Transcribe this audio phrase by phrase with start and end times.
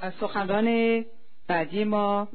[0.00, 1.04] از سخنران
[1.48, 2.28] بعدی ما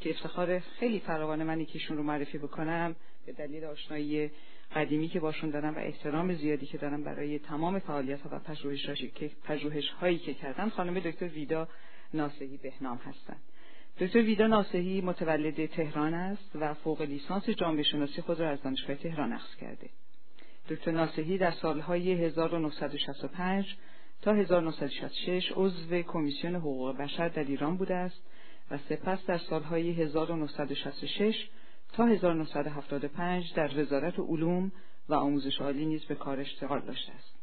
[0.00, 2.96] که افتخار خیلی فراوان من یکیشون رو معرفی بکنم
[3.26, 4.30] به دلیل آشنایی
[4.74, 8.38] قدیمی که باشون دارم و احترام زیادی که دارم برای تمام فعالیت ها و
[9.44, 11.68] پژوهش هایی که کردن خانم دکتر ویدا
[12.14, 13.42] ناسهی بهنام هستند
[14.00, 18.96] دکتر ویدا ناسهی متولد تهران است و فوق لیسانس جامعه شناسی خود را از دانشگاه
[18.96, 19.90] تهران اخذ کرده.
[20.70, 23.76] دکتر ناسهی در سالهای 1965
[24.22, 28.22] تا 1966 عضو کمیسیون حقوق بشر در ایران بوده است
[28.70, 31.48] و سپس در سالهای 1966
[31.92, 34.72] تا 1975 در وزارت علوم
[35.08, 37.34] و آموزش عالی نیز به کار اشتغال داشته است.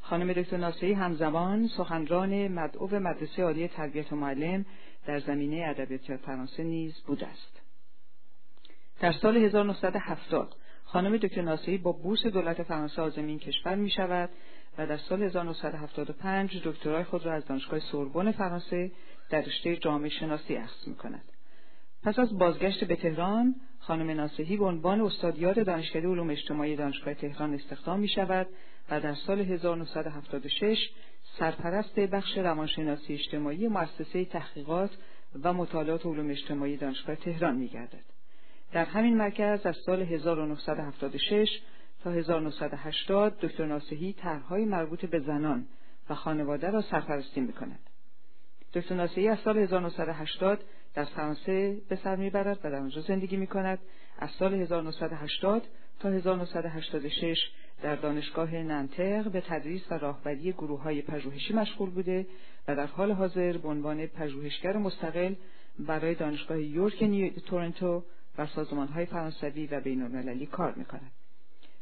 [0.00, 4.66] خانم دکتر ناصری همزمان سخنران مدعو مدرسه عالی تربیت و معلم
[5.06, 7.60] در زمینه ادبیات فرانسه نیز بوده است.
[9.00, 10.56] در سال 1970
[10.92, 14.30] خانم دکتر ناصری با بورس دولت فرانسه آزمین کشور می شود
[14.78, 18.90] و در سال 1975 دکترای خود را از دانشگاه سوربن فرانسه
[19.30, 21.24] در رشته جامعه شناسی اخذ می کند.
[22.02, 27.54] پس از بازگشت به تهران خانم ناصحی به عنوان استادیار دانشکده علوم اجتماعی دانشگاه تهران
[27.54, 28.46] استخدام می شود
[28.90, 30.90] و در سال 1976
[31.38, 34.90] سرپرست بخش روانشناسی اجتماعی مؤسسه تحقیقات
[35.42, 38.11] و مطالعات علوم اجتماعی دانشگاه تهران می گردد.
[38.72, 41.48] در همین مرکز از سال 1976
[42.04, 45.66] تا 1980 دکتر ناصحی طرحهای مربوط به زنان
[46.10, 47.78] و خانواده را سرپرستی می کند.
[48.74, 53.46] دکتر ناصحی از سال 1980 در فرانسه به سر می‌برد و در آنجا زندگی می
[53.46, 53.78] کند.
[54.18, 55.62] از سال 1980
[56.00, 57.38] تا 1986
[57.82, 62.26] در دانشگاه ننتر به تدریس و راهبری گروه های پژوهشی مشغول بوده
[62.68, 65.34] و در حال حاضر به عنوان پژوهشگر مستقل
[65.78, 67.04] برای دانشگاه یورک
[67.46, 68.04] تورنتو
[68.38, 71.10] و سازمان های فرانسوی و بین المللی کار می کند.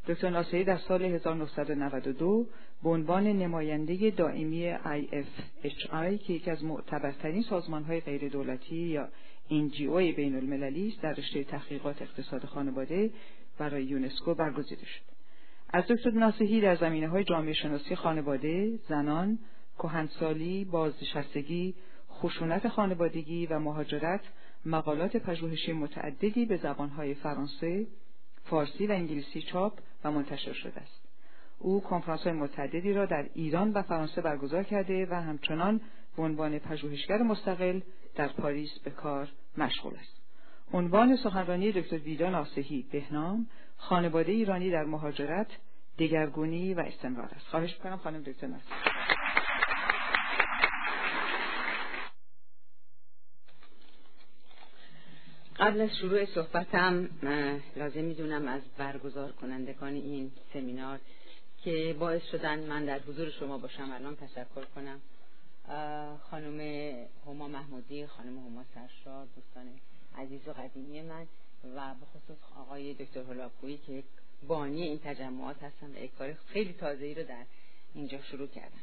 [0.07, 2.45] دکتر ناصری در سال 1992
[2.83, 9.09] به عنوان نماینده دائمی IFHI که یکی از معتبرترین سازمان های غیر دولتی یا
[9.49, 13.09] NGO بین المللی است در رشته تحقیقات اقتصاد خانواده
[13.57, 15.01] برای یونسکو برگزیده شد.
[15.69, 19.39] از دکتر ناصحی در زمینه های جامعه شناسی خانواده، زنان،
[19.77, 21.75] کهنسالی، بازنشستگی،
[22.11, 24.21] خشونت خانوادگی و مهاجرت
[24.65, 27.87] مقالات پژوهشی متعددی به زبانهای فرانسه،
[28.43, 31.01] فارسی و انگلیسی چاپ و منتشر شده است.
[31.59, 35.81] او کنفرانس متعددی را در ایران و فرانسه برگزار کرده و همچنان
[36.17, 37.79] به عنوان پژوهشگر مستقل
[38.15, 40.21] در پاریس به کار مشغول است.
[40.73, 45.47] عنوان سخنرانی دکتر ویدا ناسهی بهنام خانواده ایرانی در مهاجرت
[45.99, 47.47] دگرگونی و استمرار است.
[47.47, 49.40] خواهش می‌کنم خانم دکتر ناسهی
[55.61, 57.09] قبل از شروع صحبتم
[57.75, 60.99] لازم می‌دونم از برگزار کنندگان این سمینار
[61.63, 63.91] که باعث شدن من در حضور شما باشم.
[63.91, 65.01] الان تشکر کنم.
[66.29, 66.59] خانم
[67.25, 69.65] هما محمودی خانم هما سرشار دوستان
[70.17, 71.27] عزیز و قدیمی من
[71.75, 74.03] و به خصوص آقای دکتر هلاکویی که
[74.47, 77.43] بانی این تجمعات هستن و یک کار خیلی تازه ای رو در
[77.93, 78.81] اینجا شروع کردن.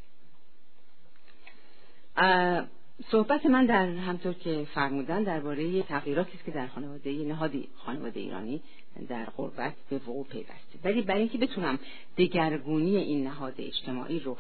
[3.07, 8.63] صحبت من در همطور که فرمودن درباره تغییراتی است که در خانواده نهادی خانواده ایرانی
[9.09, 10.79] در غربت به وقوع پیوسته.
[10.85, 11.79] ولی برای اینکه بتونم
[12.19, 14.37] دگرگونی این نهاد اجتماعی رو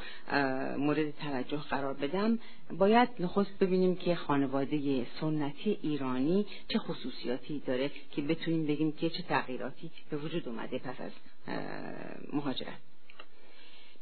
[0.78, 2.38] مورد توجه قرار بدم
[2.78, 9.22] باید نخست ببینیم که خانواده سنتی ایرانی چه خصوصیاتی داره که بتونیم بگیم که چه
[9.22, 11.12] تغییراتی به وجود اومده پس از
[12.32, 12.87] مهاجرت.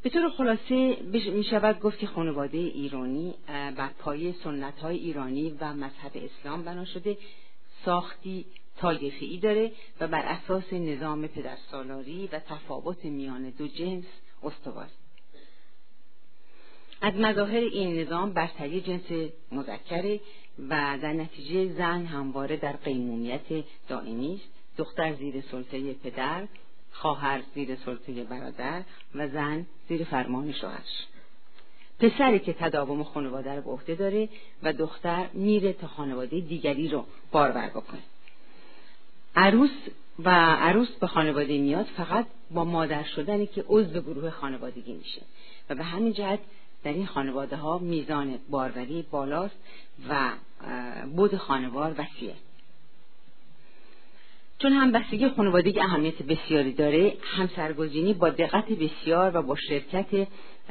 [0.06, 0.96] به طور خلاصه
[1.30, 6.84] می شود گفت که خانواده ایرانی بر پایه سنت های ایرانی و مذهب اسلام بنا
[6.84, 7.18] شده
[7.84, 8.46] ساختی
[8.76, 14.04] طایفه داره و بر اساس نظام پدرسالاری و تفاوت میان دو جنس
[14.42, 14.88] استوار.
[17.00, 20.20] از مظاهر این نظام برتری جنس مذکره
[20.68, 24.78] و در نتیجه زن همواره در قیمومیت دائمی است.
[24.78, 26.48] دختر زیر سلطه پدر
[27.00, 28.82] خواهر زیر سلطه برادر
[29.14, 31.06] و زن زیر فرمان شوهرش.
[32.00, 34.28] پسری که تداوم خانواده رو به عهده داره
[34.62, 38.02] و دختر میره تا خانواده دیگری رو بارور بکنه.
[39.36, 39.70] عروس
[40.18, 45.22] و عروس به خانواده میاد فقط با مادر شدنی که عضو گروه خانوادگی میشه
[45.70, 46.40] و به همین جهت
[46.84, 49.56] در این خانواده ها میزان باروری بالاست
[50.08, 50.30] و
[51.16, 52.34] بود خانوار وسیعه.
[54.58, 60.28] چون هم بستگی خانوادگی اهمیت بسیاری داره همسرگزینی با دقت بسیار و با شرکت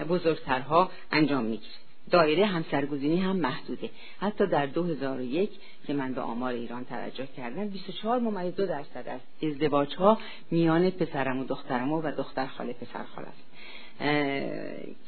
[0.09, 1.73] بزرگترها انجام می‌گیره.
[2.11, 3.89] دایره همسرگزینی هم محدوده.
[4.19, 5.49] حتی در 2001
[5.87, 10.17] که من به آمار ایران توجه کردم 24 ممیز دو درصد از ازدواج ها
[10.51, 13.45] میان پسرم و دخترم و دختر خاله پسر خاله است.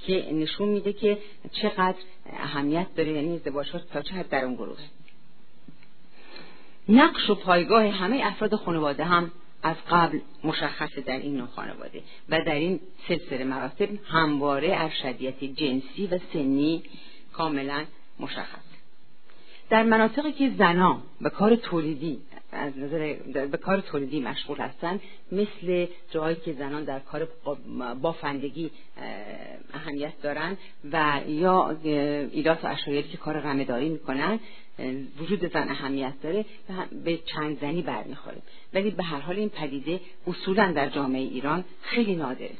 [0.05, 1.17] که نشون میده که
[1.51, 1.97] چقدر
[2.33, 4.77] اهمیت داره یعنی ازدواج تا چه حد در اون گروه
[6.89, 9.31] نقش و پایگاه همه افراد خانواده هم
[9.63, 16.07] از قبل مشخصه در این نوع خانواده و در این سلسله مراتب همواره ارشدیت جنسی
[16.11, 16.83] و سنی
[17.33, 17.85] کاملا
[18.19, 18.67] مشخص.
[19.69, 22.19] در مناطقی که زنان به کار تولیدی
[22.51, 23.13] از نظر
[23.51, 25.01] به کار تولیدی مشغول هستند
[25.31, 27.27] مثل جایی که زنان در کار
[28.01, 28.71] بافندگی
[29.73, 30.57] اهمیت دارند
[30.91, 31.77] و یا
[32.31, 34.39] ایلات و اشایری که کار غمهداری می‌کنن
[35.19, 36.45] وجود زن اهمیت داره
[37.03, 38.41] به چند زنی برمیخوره.
[38.73, 42.55] ولی به هر حال این پدیده اصولا در جامعه ایران خیلی نادره.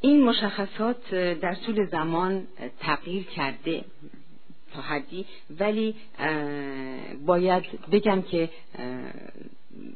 [0.00, 2.46] این مشخصات در طول زمان
[2.80, 3.84] تغییر کرده
[4.74, 5.26] تا حدی
[5.60, 5.94] ولی
[7.26, 8.50] باید بگم که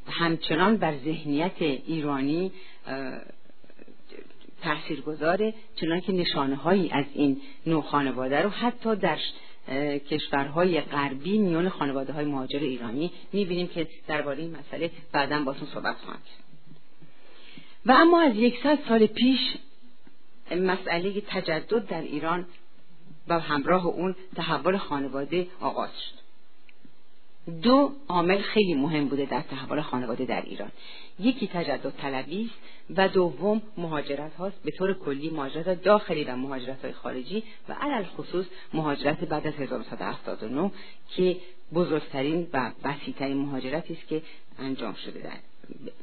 [0.08, 2.52] همچنان بر ذهنیت ایرانی
[4.62, 9.18] تأثیر گذاره چنان نشانه هایی از این نوع خانواده رو حتی در
[10.10, 15.96] کشورهای غربی میان خانواده های مهاجر ایرانی می‌بینیم که درباره این مسئله بعدا باتون صحبت
[15.96, 16.20] خواهم
[17.86, 19.40] و اما از یکصد سال پیش
[20.50, 22.46] مسئله تجدد در ایران
[23.28, 26.25] و همراه اون تحول خانواده آغاز شد.
[27.62, 30.70] دو عامل خیلی مهم بوده در تحول خانواده در ایران.
[31.20, 32.54] یکی تجدد طلبی است
[32.96, 34.62] و دوم مهاجرت هاست.
[34.64, 39.54] به طور کلی مهاجرت داخلی و مهاجرت های خارجی و علل خصوص مهاجرت بعد از
[39.54, 40.70] 1979
[41.08, 41.36] که
[41.74, 44.22] بزرگترین و وسیعترین مهاجرتی است که
[44.58, 45.36] انجام شده در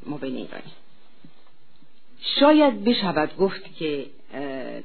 [0.06, 0.72] مبین ایرانی.
[2.40, 4.06] شاید بشود گفت که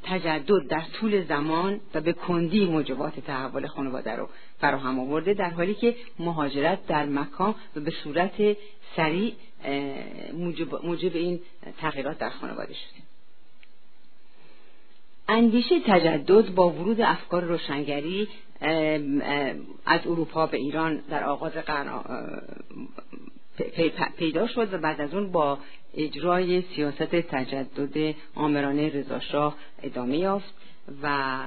[0.03, 4.29] تجدد در طول زمان و به کندی موجبات تحول خانواده رو
[4.61, 8.57] فراهم آورده در حالی که مهاجرت در مکان و به صورت
[8.97, 9.35] سریع
[10.33, 11.41] موجب, موجب این
[11.81, 13.09] تغییرات در خانواده شده.
[15.29, 18.29] اندیشه تجدد با ورود افکار روشنگری
[19.87, 22.01] از اروپا به ایران در آغاز قرن
[24.17, 25.59] پیدا شد و بعد از اون با
[25.95, 30.55] اجرای سیاست تجدد آمرانه رضاشاه ادامه یافت
[31.03, 31.39] و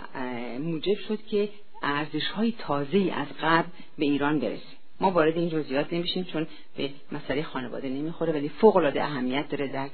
[0.59, 1.49] موجب شد که
[1.81, 4.61] ارزش های تازه از قبل به ایران برسه
[4.99, 6.47] ما وارد این جزئیات نمیشیم چون
[6.77, 9.89] به مسئله خانواده نمی‌خوره ولی فوق العاده اهمیت داره در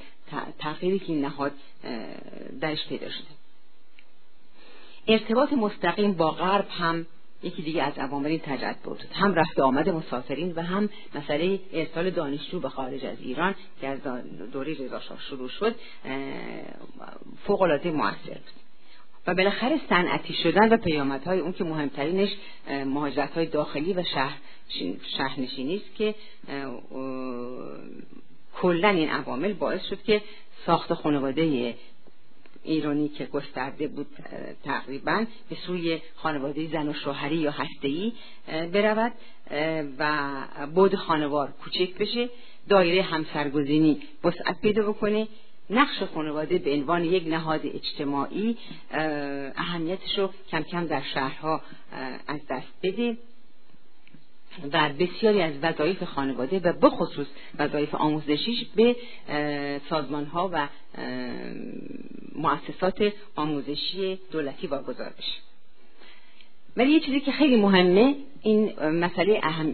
[0.59, 1.51] تغییری که این نهاد
[2.61, 3.27] درش پیدا شده.
[5.07, 7.05] ارتباط مستقیم با غرب هم
[7.43, 9.03] یکی دیگه از عوامل این تجدد بود.
[9.13, 13.99] هم رفت آمد مسافرین و هم مسئله ارسال دانشجو به خارج از ایران که از
[14.51, 15.75] دوره رضاشاه شروع شد
[17.43, 18.66] فوق العاده موثر بود.
[19.27, 22.29] و بالاخره صنعتی شدن و پیامدهای اون که مهمترینش
[22.85, 24.37] مهاجرت های داخلی و شهر
[25.17, 26.15] شهرنشینی است که
[28.61, 30.21] کلا این عوامل باعث شد که
[30.65, 31.75] ساخت خانواده
[32.63, 34.07] ایرانی که گسترده بود
[34.63, 38.13] تقریبا به سوی خانواده زن و شوهری یا هسته‌ای
[38.73, 39.11] برود
[39.99, 40.33] و
[40.75, 42.29] بود خانوار کوچک بشه
[42.69, 45.27] دایره همسرگزینی وسعت پیدا بکنه
[45.69, 48.57] نقش خانواده به عنوان یک نهاد اجتماعی
[49.55, 51.61] اهمیتش رو کم کم در شهرها
[52.27, 53.17] از دست بده
[54.73, 57.27] و بسیاری از وظایف خانواده و بخصوص
[57.59, 58.95] وظایف آموزشیش به
[59.89, 60.67] سازمان ها و
[62.35, 65.41] مؤسسات آموزشی دولتی واگذار بشه.
[66.77, 69.73] ولی یه چیزی که خیلی مهمه این مسئله اهم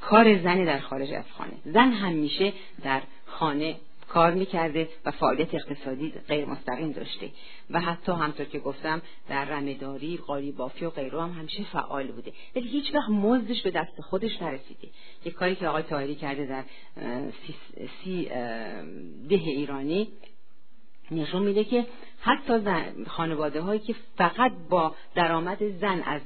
[0.00, 1.52] کار زن در خارج از خانه.
[1.64, 2.52] زن همیشه
[2.84, 3.76] در خانه
[4.12, 7.30] کار می‌کرده و فعالیت اقتصادی غیر مستقیم داشته.
[7.70, 12.32] و حتی همطور که گفتم در رمهداری قالی بافی و غیره هم همیشه فعال بوده.
[12.56, 14.88] ولی هیچ وقت مزدش به دست خودش نرسیده.
[15.24, 16.64] یک کاری که آقای تاهری کرده در
[17.46, 17.54] سی,
[18.04, 18.24] سی
[19.28, 20.08] ده ایرانی
[21.10, 21.86] نشون میده که
[22.20, 22.60] حتی
[23.06, 26.20] خانواده هایی که فقط با درآمد زن از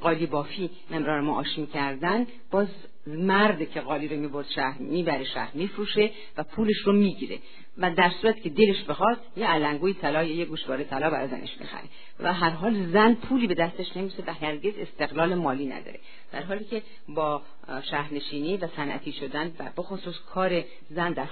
[0.00, 2.68] قالی بافی امرار معاش می‌کردن باز
[3.06, 7.38] مرد که قالی رو می‌برد شهر می‌بره شهر میفروشه و پولش رو می‌گیره.
[7.78, 11.60] و در صورت که دلش بخواد یه علنگوی طلا یا یه گوشواره طلا برای زنش
[11.60, 11.84] می‌خره.
[12.20, 15.98] و هر حال زن پولی به دستش نمیشه و هرگز استقلال مالی نداره.
[16.32, 17.42] در حالی که با
[17.90, 21.26] شهرنشینی و صنعتی شدن و بخصوص کار زن در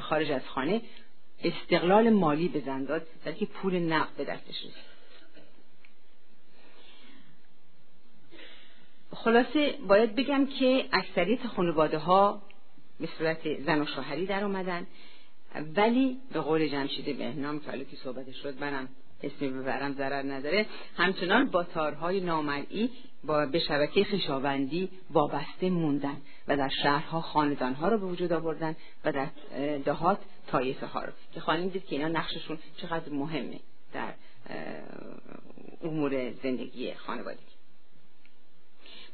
[0.00, 0.80] خارج از خانه
[1.44, 3.06] استقلال مالی به زن داد
[3.38, 4.89] که پول نقد به دستش رسید.
[9.14, 12.42] خلاصه باید بگم که اکثریت خانواده ها
[13.00, 14.86] به صورت زن و شوهری در اومدن
[15.76, 18.88] ولی به قول جمشید بهنام که حالا که صحبت شد منم
[19.22, 22.90] اسمی ببرم ضرر نداره همچنان با تارهای نامرئی
[23.24, 26.16] با به شبکه خیشاوندی وابسته موندن
[26.48, 29.28] و در شهرها خاندانها رو به وجود آوردن و در
[29.84, 31.12] دهات طایفه ها رو.
[31.34, 33.60] که خواهیم دید که اینا نقششون چقدر مهمه
[33.92, 34.12] در
[35.82, 37.49] امور زندگی خانوادگی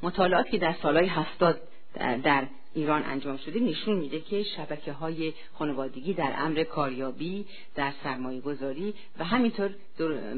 [0.03, 1.61] مطالعات که در سالهای هفتاد
[2.25, 8.41] در ایران انجام شده نشون میده که شبکه های خانوادگی در امر کاریابی در سرمایه
[8.41, 9.75] گذاری و همینطور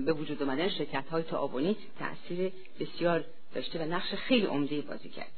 [0.06, 3.24] به وجود آمدن شرکت های تعاونی تاثیر بسیار
[3.54, 5.32] داشته و نقش خیلی عمده بازی کرد.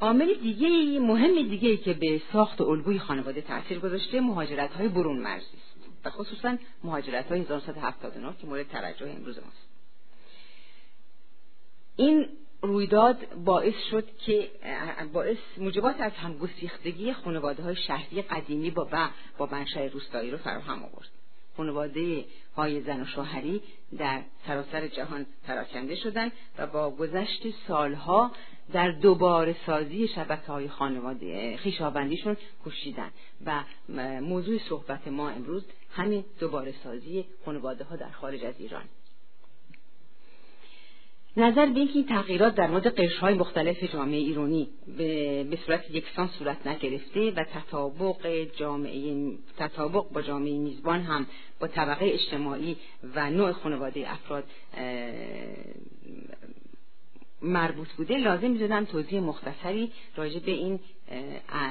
[0.00, 0.68] عامل دیگه
[1.00, 6.10] مهم دیگه که به ساخت الگوی خانواده تاثیر گذاشته مهاجرت های برون مرزی است و
[6.10, 9.71] خصوصا مهاجرت های 1979 که مورد توجه امروز ماست.
[11.96, 12.28] این
[12.62, 14.50] رویداد باعث شد که
[15.12, 18.88] باعث موجبات از همگسیختگی خانواده های شهری قدیمی با
[19.38, 21.08] با منشأ روستایی رو فراهم آورد.
[21.56, 22.24] خانواده
[22.56, 23.62] های زن و شوهری
[23.98, 28.32] در سراسر جهان پراکنده شدند و با گذشت سالها
[28.72, 33.10] در دوباره سازی شبکه های خانواده خیشاوندیشون کوشیدن
[33.46, 33.64] و
[34.20, 38.84] موضوع صحبت ما امروز همین دوباره سازی خانواده ها در خارج از ایران.
[41.36, 46.66] نظر به اینکه این تغییرات در مورد قشرهای مختلف جامعه ایرانی به, صورت یکسان صورت
[46.66, 51.26] نگرفته و تطابق جامعه تطابق با جامعه میزبان هم
[51.60, 52.76] با طبقه اجتماعی
[53.14, 54.44] و نوع خانواده افراد
[57.42, 60.80] مربوط بوده لازم می‌دونم توضیح مختصری راجع به این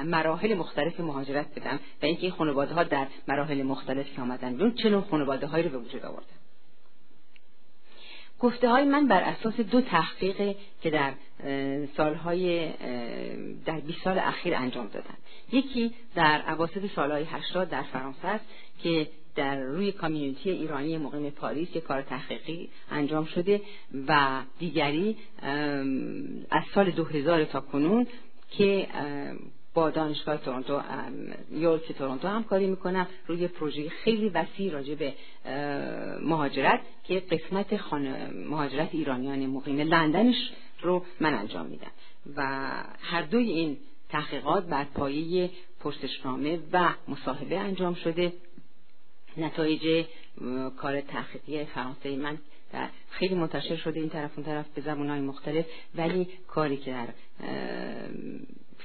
[0.04, 4.90] مراحل مختلف مهاجرت بدم و اینکه این خانواده ها در مراحل مختلف که آمدن چه
[4.90, 6.41] نوع خانواده هایی رو به وجود آوردن.
[8.42, 11.12] گفته های من بر اساس دو تحقیق که در
[11.96, 12.70] سالهای
[13.64, 15.14] در 20 سال اخیر انجام دادن.
[15.52, 18.44] یکی در اواسط سالهای 80 در فرانسه است
[18.82, 23.60] که در روی کامیونیتی ایرانی مقیم پاریس یک کار تحقیقی انجام شده
[24.08, 25.16] و دیگری
[26.50, 28.06] از سال 2000 تا کنون
[28.50, 28.88] که
[29.74, 30.80] با دانشگاه تورنتو
[31.52, 33.06] یورک تورنتو همکاری می‌کنم.
[33.26, 35.14] روی پروژه خیلی وسیع راجع به
[36.22, 37.92] مهاجرت که قسمت
[38.34, 41.90] مهاجرت ایرانیان مقیم لندنش رو من انجام میدم.
[42.36, 42.42] و
[43.00, 43.76] هر دوی این
[44.08, 45.50] تحقیقات بر پایه
[45.80, 48.32] پرسشنامه و مصاحبه انجام شده.
[49.36, 50.06] نتایج
[50.76, 52.38] کار تحقیقی فرانسه من
[52.72, 55.66] در خیلی منتشر شده این طرف اون طرف به زبانهای مختلف.
[55.94, 57.08] ولی کاری که در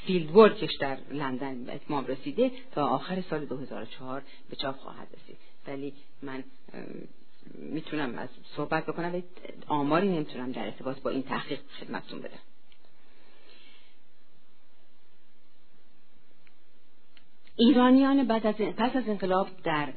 [0.07, 5.37] فیلد ورکش در لندن به اتمام رسیده تا آخر سال 2004 به چاپ خواهد رسید.
[5.67, 6.43] ولی من
[7.53, 9.23] می‌تونم از صحبت بکنم ولی
[9.67, 12.39] آماری نمی‌تونم در ارتباط با این تحقیق خدمتتون بدم.
[17.55, 19.93] ایرانیان بعد از پس از انقلاب در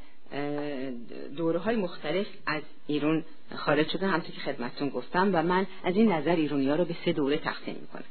[1.36, 3.24] دوره های مختلف از ایران
[3.56, 6.96] خارج شدن همطور که خدمتتون گفتم و من از این نظر ایرانی ها رو به
[7.04, 8.04] سه دوره تقسیم می‌کنم.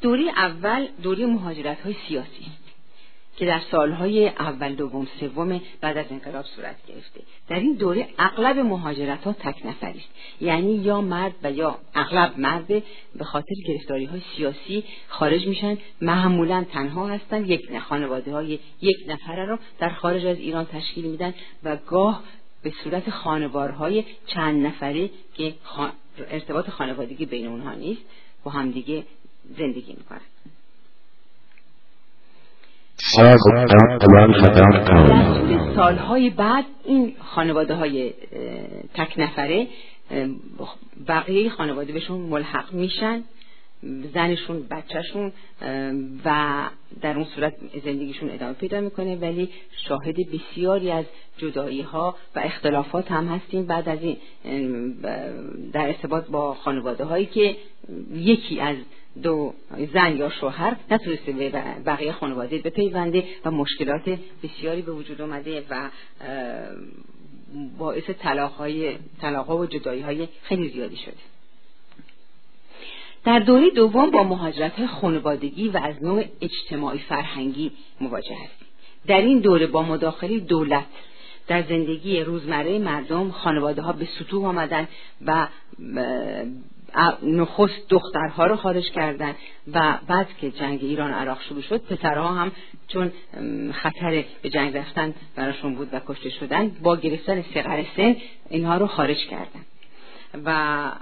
[0.00, 2.46] دوره اول دوره مهاجرت های سیاسی
[3.36, 7.20] که در سالهای اول دوم سوم بعد از انقلاب صورت گرفته.
[7.48, 10.08] در این دوره اغلب مهاجرت ها تک نفری است.
[10.40, 12.66] یعنی یا مرد و یا اغلب مرد
[13.16, 15.78] به خاطر گرفتاری های سیاسی خارج میشن.
[16.00, 17.44] معمولا تنها هستن.
[17.44, 21.34] یک خانواده های یک نفره رو در خارج از ایران تشکیل میدن
[21.64, 22.22] و گاه
[22.62, 25.54] به صورت خانوارهای چند نفره که
[26.30, 28.02] ارتباط خانوادگی بین اونها نیست
[28.44, 29.04] با همدیگه
[29.58, 30.20] زندگی می‌کنن
[33.66, 33.96] در
[35.76, 38.14] سالهای بعد این خانواده های
[38.94, 39.66] تک نفره
[41.08, 43.22] بقیه خانواده بهشون ملحق میشن
[44.14, 45.32] زنشون بچهشون
[46.24, 46.62] و
[47.00, 49.50] در اون صورت زندگیشون ادامه پیدا می‌کنه ولی
[49.88, 51.04] شاهد بسیاری از
[51.38, 53.66] جدایی ها و اختلافات هم هستیم.
[53.66, 54.16] بعد از این
[55.72, 57.56] در ارتباط با خانواده هایی که
[58.14, 58.76] یکی از
[59.22, 59.54] دو
[59.92, 61.50] زن یا شوهر نتونسته به
[61.86, 65.90] بقیه خانواده بپیونده و مشکلات بسیاری به وجود آمده و
[67.78, 68.96] باعث طلاق های
[69.50, 71.14] و جدایی های خیلی زیادی شده.
[73.24, 78.68] در دوره دوم با مهاجرت خانوادگی و از نوع اجتماعی فرهنگی مواجه هستیم.
[79.06, 80.86] در این دوره با مداخله دولت
[81.46, 84.88] در زندگی روزمره مردم خانواده ها به سطوح آمدن
[85.26, 85.48] و
[87.22, 89.34] نخست دخترها رو خارج کردن
[89.72, 92.52] و بعد که جنگ ایران عراق شروع شد پسرها هم
[92.88, 93.12] چون
[93.72, 98.16] خطر به جنگ رفتن براشون بود و کشته شدن با گرفتن سقر سن
[98.50, 99.64] اینها رو خارج کردن.
[100.44, 100.92] و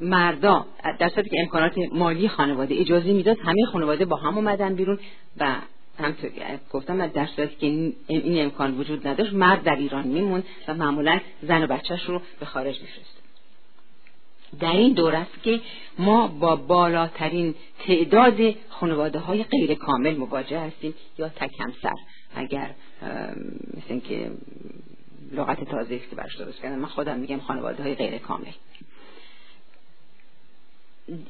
[0.00, 0.66] مردا
[0.98, 4.98] در صورتی که امکانات مالی خانواده اجازه می‌داد همه خانواده با هم اومدن بیرون
[5.40, 5.54] و
[5.98, 6.30] همطور
[6.72, 7.66] گفتم در صورتی که
[8.06, 12.46] این امکان وجود نداشت مرد در ایران میموند و معمولا زن و بچهش رو به
[12.46, 13.17] خارج میفرست
[14.60, 15.60] در این دور است که
[15.98, 17.54] ما با بالاترین
[17.86, 21.94] تعداد خانواده های غیر کامل مواجه هستیم یا تکمسر
[22.34, 22.70] اگر
[23.76, 24.30] مثل اینکه
[25.32, 28.52] لغت تازه است که برش درست کردم من خودم میگم خانواده های غیر کامل.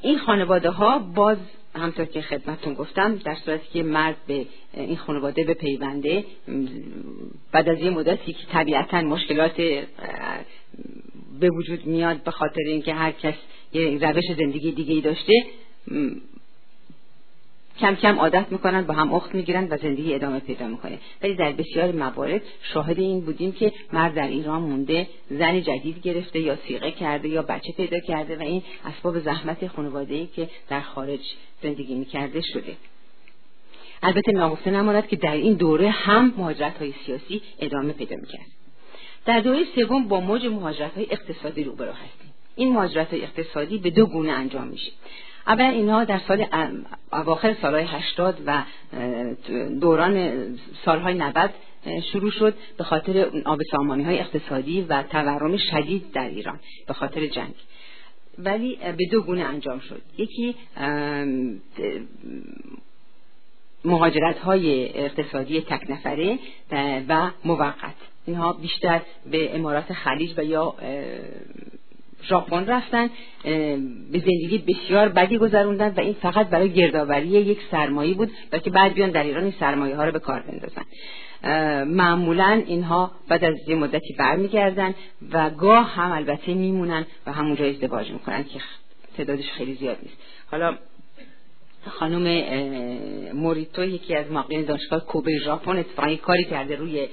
[0.01, 1.37] این خانواده ها باز
[1.75, 6.25] همطور که خدمتتون گفتم در صورتی که مرد به این خانواده به پیونده
[7.51, 9.61] بعد از یه مدتی که طبیعتا مشکلات
[11.39, 13.35] به وجود میاد به خاطر اینکه هر کس
[13.73, 15.33] یه روش زندگی دیگه ای داشته
[17.79, 20.99] کم کم عادت می‌کنن با هم اخت می‌گیرن و زندگی ادامه پیدا می‌کنه.
[21.23, 26.39] ولی در بسیار موارد شاهد این بودیم که مرد در ایران مونده زن جدید گرفته
[26.39, 30.81] یا سیغه کرده یا بچه پیدا کرده و این اسباب زحمت خانواده ای که در
[30.81, 31.19] خارج
[31.63, 32.75] زندگی می‌کرده شده.
[34.03, 38.58] البته ناگفته نماند که در این دوره هم مهاجرت های سیاسی ادامه پیدا می‌کرد.
[39.29, 42.33] در دوره سوم با موج مهاجرت های اقتصادی روبرو هستیم.
[42.55, 44.91] این مهاجرت های اقتصادی به دو گونه انجام میشه.
[45.47, 46.45] اولا اینها در سال
[47.13, 48.63] اواخر سالهای هشتاد و
[49.81, 50.33] دوران
[50.85, 51.49] سالهای 90
[52.11, 57.27] شروع شد به خاطر آب سامانی های اقتصادی و تورم شدید در ایران به خاطر
[57.27, 57.53] جنگ.
[58.37, 60.01] ولی به دو گونه انجام شد.
[60.17, 60.55] یکی
[63.85, 66.39] مهاجرت های اقتصادی تک نفره
[67.09, 67.95] و موقت.
[68.29, 70.75] اینها بیشتر به امارات خلیج و یا
[72.23, 73.09] ژاپن رفتن
[74.11, 78.69] به زندگی بسیار بدی گذروندن و این فقط برای گردآوری یک سرمایه بود و که
[78.69, 80.85] بعد بیان در ایران این سرمایه ها رو به کار بندازن.
[81.83, 84.95] معمولا اینها بعد از یه مدتی برمیگردن
[85.31, 88.59] و گاه هم البته میمونن و همونجا ازدواج می‌کنن که
[89.17, 90.17] تعدادش خیلی زیاد نیست.
[90.51, 90.77] حالا
[91.87, 92.23] خانم
[93.33, 97.07] موریتو یکی از مقیم دانشگاه کوبه ژاپن اتفاقی کاری کرده روی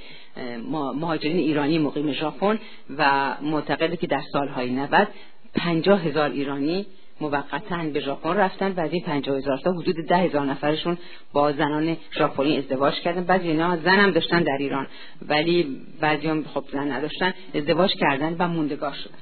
[0.95, 2.59] مهاجرین ایرانی مقیم ژاپن
[2.99, 5.09] و معتقده که در سالهای 90
[5.55, 6.87] پنجاه هزار ایرانی
[7.21, 10.99] موقتا به ژاپن رفتن و از این پنجاه هزار تا حدود ده هزار نفرشون
[11.33, 13.25] با زنان ژاپنی ازدواج کردن.
[13.25, 14.87] بعضی اینا زن هم داشتن در ایران
[15.29, 19.19] ولی بعضی هم خب زن نداشتن ازدواج کردن و موندگار شدن.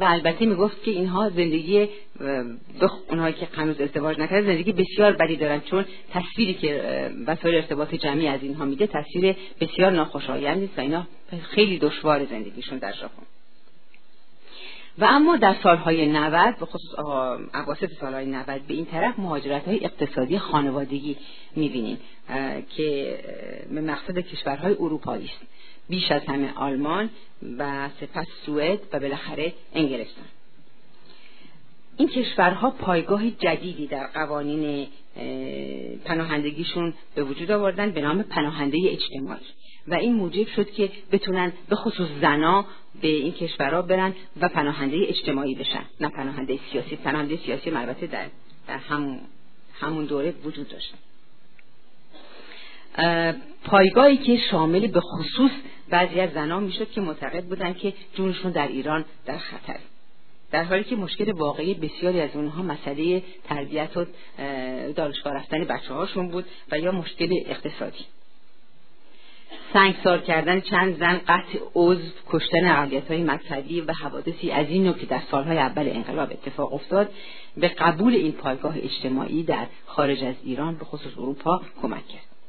[0.00, 1.88] و البته می‌گفت که اینها زندگی
[3.08, 8.26] اونهایی که هنوز ازدواج نکرده زندگی بسیار بدی دارن چون تصویری که وسایل ارتباط جمعی
[8.26, 11.06] از اینها میده تصویر بسیار ناخوشایندی است و اینا
[11.42, 13.22] خیلی دشوار زندگیشون در ژاپن.
[14.98, 16.98] و اما در سالهای 90 به خصوص
[17.54, 21.16] اواسط سالهای 90 به این طرف مهاجرت های اقتصادی خانوادگی
[21.56, 21.98] می‌بینیم
[22.76, 23.18] که
[23.70, 25.59] به مقصد کشورهای اروپایی است.
[25.90, 27.10] بیش از همه آلمان
[27.58, 30.24] و سپس سوئد و بالاخره انگلستان.
[31.96, 34.86] این کشورها پایگاه جدیدی در قوانین
[36.04, 39.40] پناهندگیشون به وجود آوردن به نام پناهنده اجتماعی.
[39.88, 42.64] و این موجب شد که بتونن به خصوص زنا
[43.00, 45.84] به این کشورها برن و پناهنده اجتماعی بشن.
[46.00, 48.26] نه پناهنده سیاسی پناهنده سیاسی البته در,
[48.68, 49.20] در هم
[49.80, 50.98] همون دوره وجود داشتن
[53.64, 55.50] پایگاهی که شامل به خصوص
[55.90, 59.76] بعضی از زنان می‌شد که معتقد بودند که جونشون در ایران در خطر.
[60.50, 64.04] در حالی که مشکل واقعی بسیاری از اونها مسئله تربیت و
[64.92, 68.04] دانشگاه رفتن بچه هاشون بود و یا مشکل اقتصادی.
[69.72, 74.94] سنگسار کردن چند زن قطع عضو کشتن اقلیت های مذهبی و حوادثی از این نوع
[74.94, 77.12] که در سالهای اول انقلاب اتفاق افتاد
[77.56, 82.39] به قبول این پایگاه اجتماعی در خارج از ایران به خصوص اروپا کمک کرد.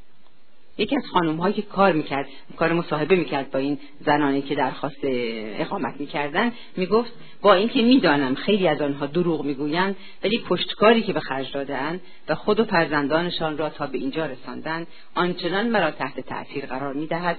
[0.78, 5.00] یکی از خانم هایی که کار می‌کرد کار مصاحبه می‌کرد با این زنانی که درخواست
[5.04, 11.20] اقامت می‌کردن می‌گفت با اینکه می‌دانم خیلی از آنها دروغ می‌گویند ولی پشتکاری که به
[11.20, 16.66] خرج دادهاند و خود و فرزندانشان را تا به اینجا رساندند آنچنان مرا تحت تاثیر
[16.66, 17.38] قرار می‌دهد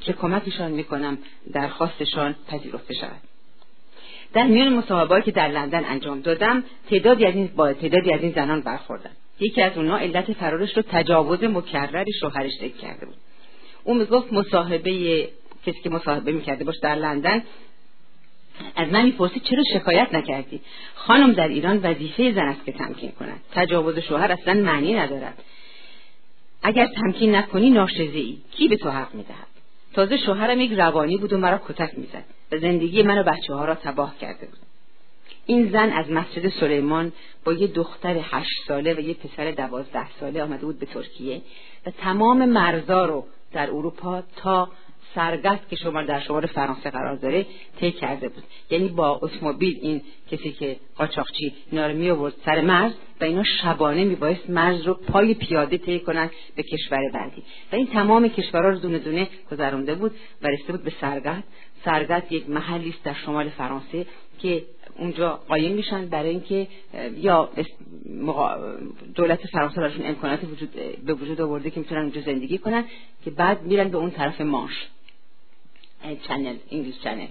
[0.00, 1.18] که کمکشان می‌کنم
[1.52, 3.20] درخواستشان پذیرفته شود.
[4.32, 8.32] در میان مصاحبه‌ای که در لندن انجام دادم تعدادی از این با تعدادی از این
[8.32, 9.10] زنان برخوردم.
[9.40, 13.14] یکی از اونها علت فرارش رو تجاوز مکرری شوهرش ذکر کرده بود.
[13.84, 15.28] او می‌گفت مصاحبه
[15.66, 17.42] کسی که مصاحبه می‌کرده باش در لندن
[18.76, 20.60] از من می‌پرسید چرا شکایت نکردی؟
[20.94, 23.40] خانم در ایران وظیفه زن است که تمکین کند.
[23.52, 25.42] تجاوز شوهر اصلا معنی ندارد.
[26.62, 29.46] اگر تمکین نکنی ناشزه ای کی به تو حق می‌دهد؟
[29.94, 32.24] تازه شوهرم یک روانی بود و مرا کتک می‌زد.
[32.52, 34.69] و زندگی من و بچه ها را تباه کرده بود.
[35.50, 37.12] این زن از مسجد سلیمان
[37.44, 41.42] با یه دختر هشت ساله و یه پسر دوازده ساله آمده بود به ترکیه
[41.86, 44.68] و تمام مرزا رو در اروپا تا
[45.14, 47.46] سرگست که شما در شمال فرانسه قرار داره
[47.80, 48.44] طی کرده بود.
[48.70, 53.42] یعنی با اتومبیل این کسی که قاچاقچی اینا رو می آورد سر مرز و اینا
[53.62, 57.42] شبانه میبایست مرز رو پای پیاده طی کنن به کشور بعدی.
[57.72, 61.48] و این تمام کشورها رو دونه دونه گذرونده بود و رسیده بود به سرگست.
[61.84, 64.06] سرگست یک محلی است در شمال فرانسه
[64.38, 64.64] که
[64.98, 66.68] اونجا قایم میشن برای اینکه
[67.16, 67.50] یا
[69.14, 70.70] دولت فرانسه براشون امکانات وجود
[71.06, 72.84] به وجود آورده که می‌تونن اونجا زندگی کنن
[73.24, 74.88] که بعد میرن به اون طرف ماش
[76.28, 77.26] چنل انگلیس چنل.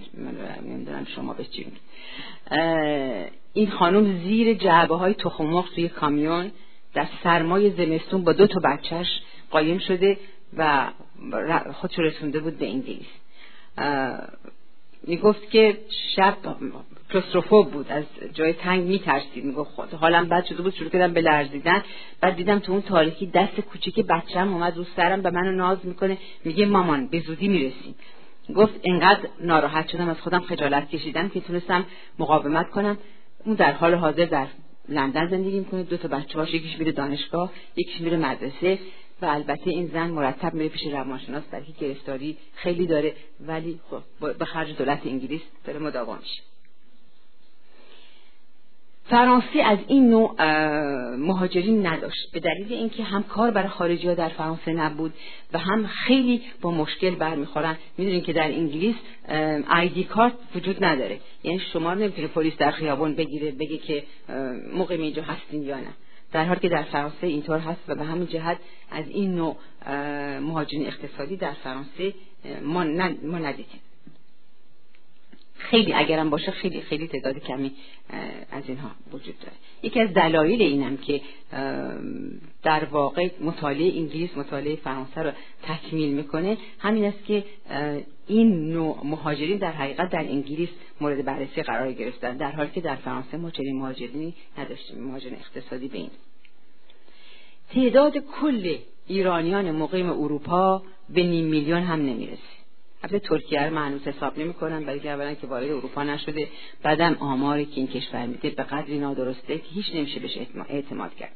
[0.62, 1.46] نمی‌دونم شما به
[3.52, 6.50] این خانم زیر جعبه های تخم توی کامیون
[6.94, 9.08] در سرمای زمستون با دو تا بچهش
[9.50, 10.18] قایم شده
[10.56, 10.90] و
[11.72, 13.06] خودش رسونده بود به انگلیس.
[15.02, 15.78] می‌گفت که
[16.16, 16.36] شب
[17.12, 17.92] کلستروفوب بود.
[17.92, 19.44] از جای تنگ میترسید.
[19.44, 21.82] می‌گفت خود حالم بد شده بود شروع کردم به لرزیدن.
[22.20, 26.18] بعد دیدم تو اون تاریکی دست کوچیک بچم اومد رو سرم به منو ناز می‌کنه.
[26.44, 27.94] میگه مامان به زودی می‌رسیم.
[28.56, 31.86] گفت انقدر ناراحت شدم از خودم خجالت کشیدم که تونستم
[32.18, 32.98] مقاومت کنم.
[33.44, 34.46] اون در حال حاضر در
[34.88, 35.82] لندن زندگی می‌کنه.
[35.82, 38.78] دو تا بچه هاش یکیش میره دانشگاه یکیش میره مدرسه
[39.22, 43.14] و البته این زن مرتب میره پیش روانشناس برای گرفتاری خیلی داره.
[43.40, 44.02] ولی خب
[44.38, 46.49] به خرج دولت انگلیس داره مداوا میشه.
[49.10, 50.34] فرانسه از این نوع
[51.16, 52.32] مهاجرین نداشت.
[52.32, 55.14] به دلیل اینکه هم کار برای خارجی ها در فرانسه نبود
[55.52, 57.76] و هم خیلی با مشکل برمیخورن.
[57.98, 58.94] می‌دونین که در انگلیس
[59.70, 61.18] آیدی کارت وجود نداره.
[61.42, 64.02] یعنی شما نمی‌تونه پلیس در خیابان بگیره بگه که
[64.74, 65.90] مقیم اینجا هستین یا نه.
[66.32, 68.58] در حالی که در فرانسه اینطور هست و به همین جهت
[68.90, 69.56] از این نوع
[70.40, 72.14] مهاجرین اقتصادی در فرانسه
[72.62, 72.84] ما,
[73.22, 73.80] ما ندیدیم.
[75.60, 77.72] خیلی اگرم باشه خیلی خیلی تعداد کمی
[78.52, 79.52] از اینها وجود داره.
[79.82, 81.20] یکی از دلایل اینم که
[82.62, 87.44] در واقع مطالعه انگلیس مطالعه فرانسه رو تکمیل می‌کنه همین است که
[88.26, 90.68] این نوع مهاجرین در حقیقت در انگلیس
[91.00, 95.88] مورد بررسی قرار گرفتن در حالی که در فرانسه ما چنین مهاجرینی نداشتیم مهاجرین اقتصادی
[95.88, 96.10] به این.
[97.74, 102.59] تعداد کل ایرانیان مقیم اروپا به نیم میلیون هم نمی‌رسه.
[103.02, 106.48] البته ترکیه رو معنوس حساب نمی‌کنن برای که اولا که وارد اروپا نشده
[106.82, 108.50] بعدم آماری که این کشور میده.
[108.50, 111.32] به قدری نادرسته که هیچ نمیشه بهش اعتماد کرد.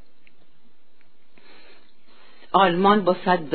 [2.52, 3.50] آلمان با صد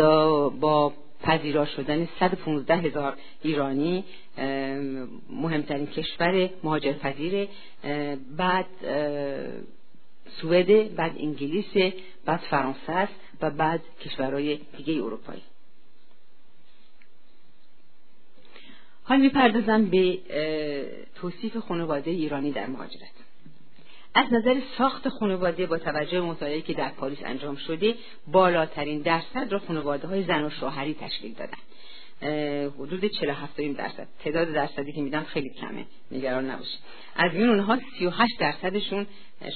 [0.60, 0.94] با
[1.24, 4.04] پذیرا شدن 115 هزار ایرانی
[5.30, 7.48] مهمترین کشور مهاجر پذیر
[8.38, 8.66] بعد
[10.42, 11.94] سوئد بعد انگلیس
[12.26, 15.42] بعد فرانسه است و بعد کشورهای دیگه اروپایی.
[19.10, 20.20] حال می‌پردازم به
[21.16, 23.12] توصیف خانواده ایرانی در مهاجرت.
[24.16, 27.96] از نظر ساخت خانواده با توجه مطالعه که در پاریس انجام شده
[28.28, 31.58] بالاترین درصد را خانواده های زن و شوهری تشکیل دادن.
[32.70, 34.08] حدود 47 درصد.
[34.24, 35.86] تعداد درصدی که میدم خیلی کمه.
[36.12, 36.80] نگران نباشید.
[37.16, 39.08] از این اونها 38 درصدشون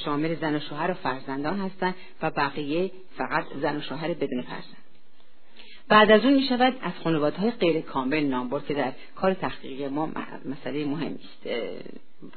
[0.05, 4.82] شامل زن و شوهر و فرزندان هستند و بقیه فقط زن و شوهر بدون فرزند.
[5.89, 9.33] بعد از اون می شود از خانواده های غیر کامل نام برد که در کار
[9.33, 10.09] تحقیقی ما
[10.45, 11.47] مسئله مهمی است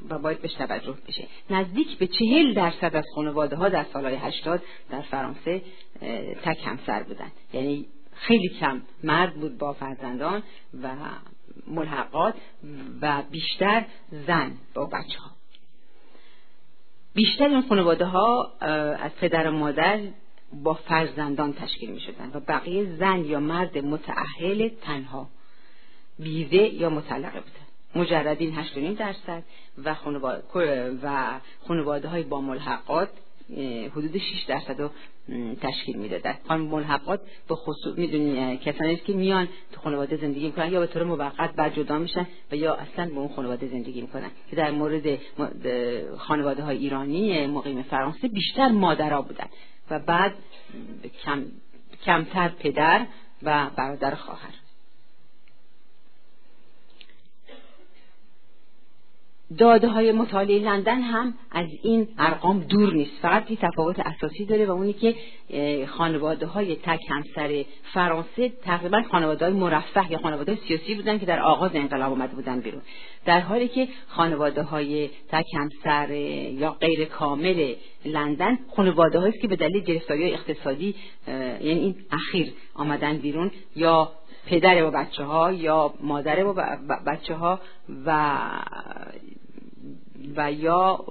[0.08, 1.24] و باید بهش توجه بشه.
[1.50, 5.62] نزدیک به چهل درصد از خانواده ها در سالهای هشتاد در فرانسه
[6.44, 7.32] تک همسر بودن.
[7.52, 10.42] یعنی خیلی کم مرد بود با فرزندان
[10.82, 10.94] و
[11.66, 12.34] ملحقات
[13.02, 13.84] و بیشتر
[14.26, 15.30] زن با بچه ها
[17.14, 18.52] بیشتر این خانواده ها
[19.00, 20.00] از پدر و مادر
[20.62, 25.28] با فرزندان تشکیل می شدن و بقیه زن یا مرد متعهل تنها
[26.18, 29.42] بیوه یا مطلقه بودن مجردین 8.5 درصد
[29.84, 30.42] و خانواده,
[31.02, 31.38] و
[31.68, 33.08] خانواده های با ملحقات
[33.92, 34.90] حدود 6 درصد رو
[35.60, 36.34] تشکیل می‌دادن.
[36.48, 41.04] خانم ملحقات به خصوص می‌دونی کسانی که میان تو خانواده زندگی می‌کنن یا به طور
[41.04, 44.30] موقت بعد جدا میشن و یا اصلا به اون خانواده زندگی می‌کنن.
[44.50, 45.18] که در مورد
[46.18, 49.46] خانواده های ایرانی مقیم فرانسه بیشتر مادرها بودن.
[49.90, 50.34] و بعد
[51.24, 51.44] کم،
[52.04, 53.06] کمتر پدر
[53.42, 54.54] و برادر خواهر.
[59.58, 63.12] داده های مطالعه لندن هم از این ارقام دور نیست.
[63.22, 65.14] فقط یه تفاوت اساسی داره و اونی که
[65.86, 71.26] خانواده های تک همسر فرانسه تقریبا خانواده های مرفه یا خانواده های سیاسی بودن که
[71.26, 72.82] در آغاز انقلاب آمده بودن بیرون.
[73.24, 76.10] در حالی که خانواده های تک همسر
[76.52, 80.94] یا غیر کامل لندن خانواده هایی که به دلیل گرفتاری اقتصادی
[81.28, 84.12] یعنی این اخیر آمدن بیرون یا
[84.46, 86.54] پدر و بچه ها یا مادر و
[87.06, 87.60] بچه ها
[88.06, 88.38] و
[90.36, 91.04] و یا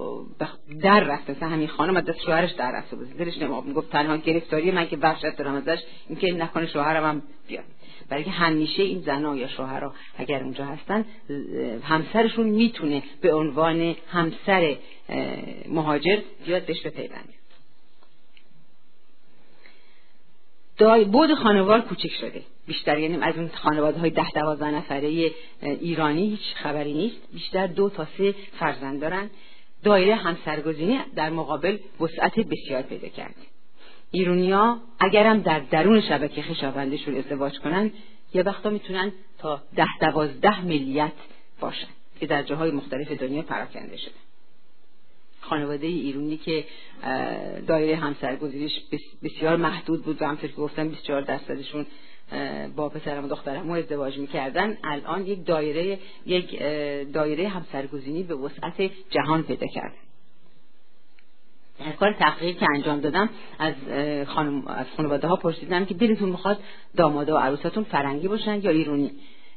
[0.82, 3.08] در رفته مثلا همین خانم از شوهرش در رفته بود.
[3.18, 7.64] دلش نمیاد می‌گفت تنها گرفتاری من که وحشت دارم ازش اینکه نکنه شوهرم هم بیاد.
[8.08, 11.04] برای همیشه این زنها یا شوهرها اگر اونجا هستن
[11.82, 14.76] همسرشون می‌تونه به عنوان همسر
[15.68, 17.36] مهاجر بیاد بهش بپیونده.
[21.12, 22.42] بود خانوار کوچک شده.
[22.66, 27.16] بیشتر یعنی از اون خانواده های ده دوازده نفره ایرانی هیچ خبری نیست.
[27.32, 29.30] بیشتر دو تا سه فرزند دارن.
[29.84, 33.34] دایره همسرگزینی در مقابل وسعت بسیار پیدا کرد.
[34.10, 37.90] ایرونیا اگرم در درون شبکه خشاوندشون ازدواج کنن
[38.34, 41.12] یه وقتا می‌تونن تا ده دوازده ملیت
[41.60, 41.88] باشن
[42.20, 44.25] که در جاهای مختلف دنیا پراکنده شده.
[45.48, 46.64] خانواده ایرونی که
[47.66, 48.72] دایره همسرگزینیش
[49.22, 51.86] بسیار محدود بود و همطور که گفتم 24 درصدشون
[52.76, 54.76] با پسرم و دخترم ازدواج می‌کردن.
[54.84, 56.62] الان یک دایره یک
[57.12, 59.92] دایره همسرگزینی به وسعت جهان پیدا کرد
[61.78, 63.28] در کار تحقیق که انجام دادم
[63.58, 63.74] از
[64.26, 66.60] خانم از خانواده ها پرسیدم که دلتون می‌خواد
[66.96, 69.10] داماده و عروساتون فرنگی باشن یا ایرونی؟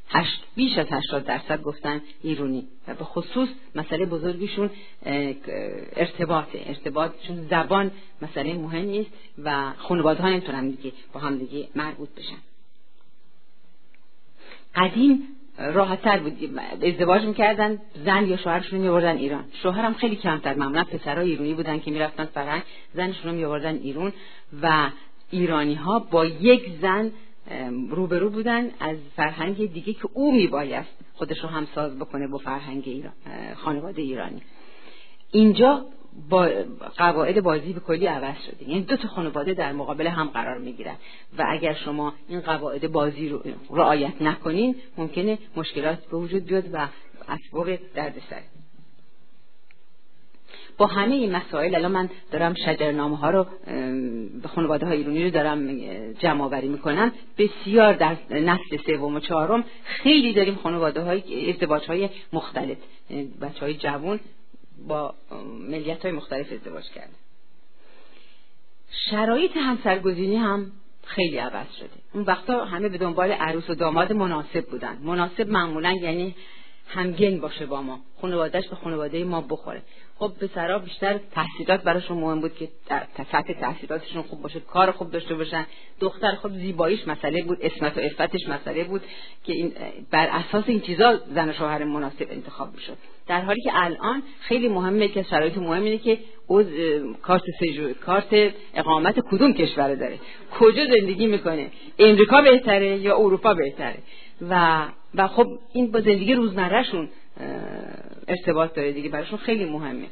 [0.09, 2.67] هشت بیش از هشتاد درصد گفتن ایرونی.
[2.87, 4.69] و به خصوص مسئله بزرگیشون
[5.95, 6.63] ارتباطه.
[6.65, 7.91] ارتباط چون زبان
[8.21, 9.09] مسئله مهمی است
[9.43, 12.37] و خانواده ها نمی‌تونن دیگه با هم دیگه مربوط بشن.
[14.75, 15.23] قدیم
[15.57, 16.59] راحتتر بود.
[16.83, 19.43] ازدواج می‌کردن زن یا شوهرشون میوردن ایران.
[19.63, 20.53] شوهرم خیلی کمتر.
[20.53, 24.13] معمولا پسرای ایرانی بودن که می‌رفتن فرنگ زنشون رو میوردن ایران
[24.61, 24.89] و
[25.31, 27.11] ایرانی ها با یک زن
[27.89, 33.13] روبرو بودن از فرهنگ دیگه که او میبایست خودش رو همساز بکنه با فرهنگ ایران
[33.55, 34.41] خانواده ایرانی.
[35.31, 35.85] اینجا
[36.29, 36.49] با
[36.97, 38.69] قواعد بازی به کلی عوض شده.
[38.69, 40.95] یعنی دو تا خانواده در مقابل هم قرار می‌گیرن.
[41.37, 46.87] و اگر شما این قواعد بازی رو رعایت نکنین ممکنه مشکلات به وجود بیاد و
[47.27, 48.41] اسباب دردسر.
[50.79, 53.45] با همه این مسائل الان من دارم شجرنامه ها رو
[54.55, 55.77] خانواده های ایرانی رو دارم
[56.11, 57.11] جمع آوری می‌کنم.
[57.37, 62.77] بسیار در نسل سوم و چهارم خیلی داریم خانواده های ازدواج های مختلف.
[63.41, 64.19] بچه های جوان
[64.87, 65.13] با
[65.69, 67.13] ملیت های مختلف ازدواج کرده
[69.11, 70.71] شرایط همسرگزینی هم
[71.03, 71.89] خیلی عوض شده.
[72.13, 74.97] اون وقتا همه به دنبال عروس و داماد مناسب بودن.
[75.01, 76.35] مناسب معمولا یعنی
[76.87, 77.99] همگن باشه با ما.
[78.21, 79.81] خانوادهش به خانواده ما بخوره.
[80.19, 82.67] خب پسرها بیشتر تحصیلات براشون مهم بود که
[83.31, 85.65] سطح تحصیلاتشون خوب باشه کار خوب داشته باشن.
[85.99, 89.01] دختر خب زیباییش مسئله بود اسمت و عفتش مسئله بود
[89.43, 89.73] که این
[90.11, 92.97] بر اساس این چیزا زن و شوهر مناسب انتخاب می‌شد.
[93.27, 96.63] در حالی که الان خیلی مهمه که شرایط مهم اینه که او
[97.21, 100.19] کارت سجو کارت اقامت کدوم کشور داره.
[100.59, 103.97] کجا زندگی می‌کنه؟ امریکا بهتره یا اروپا بهتره؟
[104.49, 107.09] و و خب این با زندگی روزمرهشون
[108.27, 110.07] ارتباط داره دیگه براشون خیلی مهمه.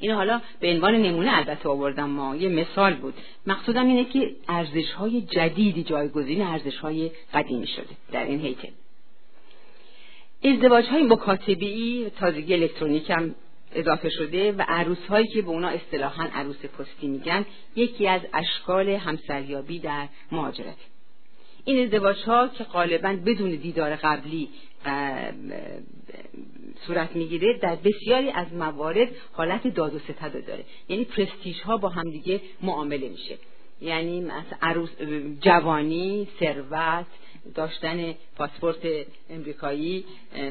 [0.00, 2.36] این حالا به عنوان نمونه البته آوردم ما.
[2.36, 3.14] یه مثال بود.
[3.46, 8.68] مقصودم اینه که ارزش های جدیدی جایگزین ارزش های قدیمی شده در این هیکل.
[10.44, 13.34] ازدواج های مکاتبی تازگی الکترونیک هم
[13.74, 18.88] اضافه شده و عروس هایی که به اونا اصطلاحا عروس پستی میگن یکی از اشکال
[18.88, 20.76] همسریابی در مهاجرت.
[21.68, 24.48] این ازدواج ها که غالبا بدون دیدار قبلی
[26.86, 30.64] صورت می‌گیره در بسیاری از موارد حالت داد و ستد داره.
[30.88, 33.38] یعنی پرستیژ ها با همدیگه معامله میشه.
[33.80, 34.26] یعنی
[34.62, 34.90] عروس
[35.40, 37.06] جوانی ثروت
[37.54, 40.04] داشتن پاسپورت امریکایی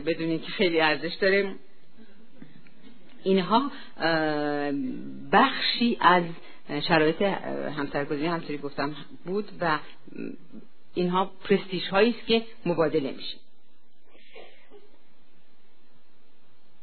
[0.06, 1.56] بدون اینکه خیلی ارزش داره.
[3.24, 3.72] اینها
[5.32, 6.24] بخشی از
[6.88, 7.22] شرایط
[7.78, 9.80] همسرگزینی همطوری گفتم بود و
[10.98, 13.38] اینها پرستیژ هایی است که مبادله میشه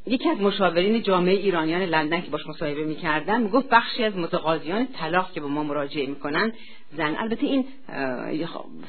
[0.07, 5.33] یکی از مشاورین جامعه ایرانیان لندن که باش مصاحبه می‌کردن می‌گفت بخشی از متقاضیان طلاق
[5.33, 6.53] که به ما مراجعه می‌کنن
[6.97, 7.17] زن.
[7.17, 7.65] البته این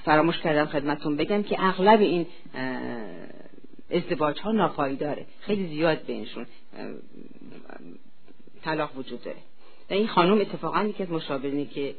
[0.06, 2.28] فراموش کردم خدمتون بگم که اغلب این
[3.92, 5.26] ازدواج ها ناپایداره.
[5.42, 6.46] خیلی زیاد بینشون
[8.64, 9.38] طلاق وجود داره.
[9.90, 11.96] این خانم اتفاقا یکی از مشاورینی که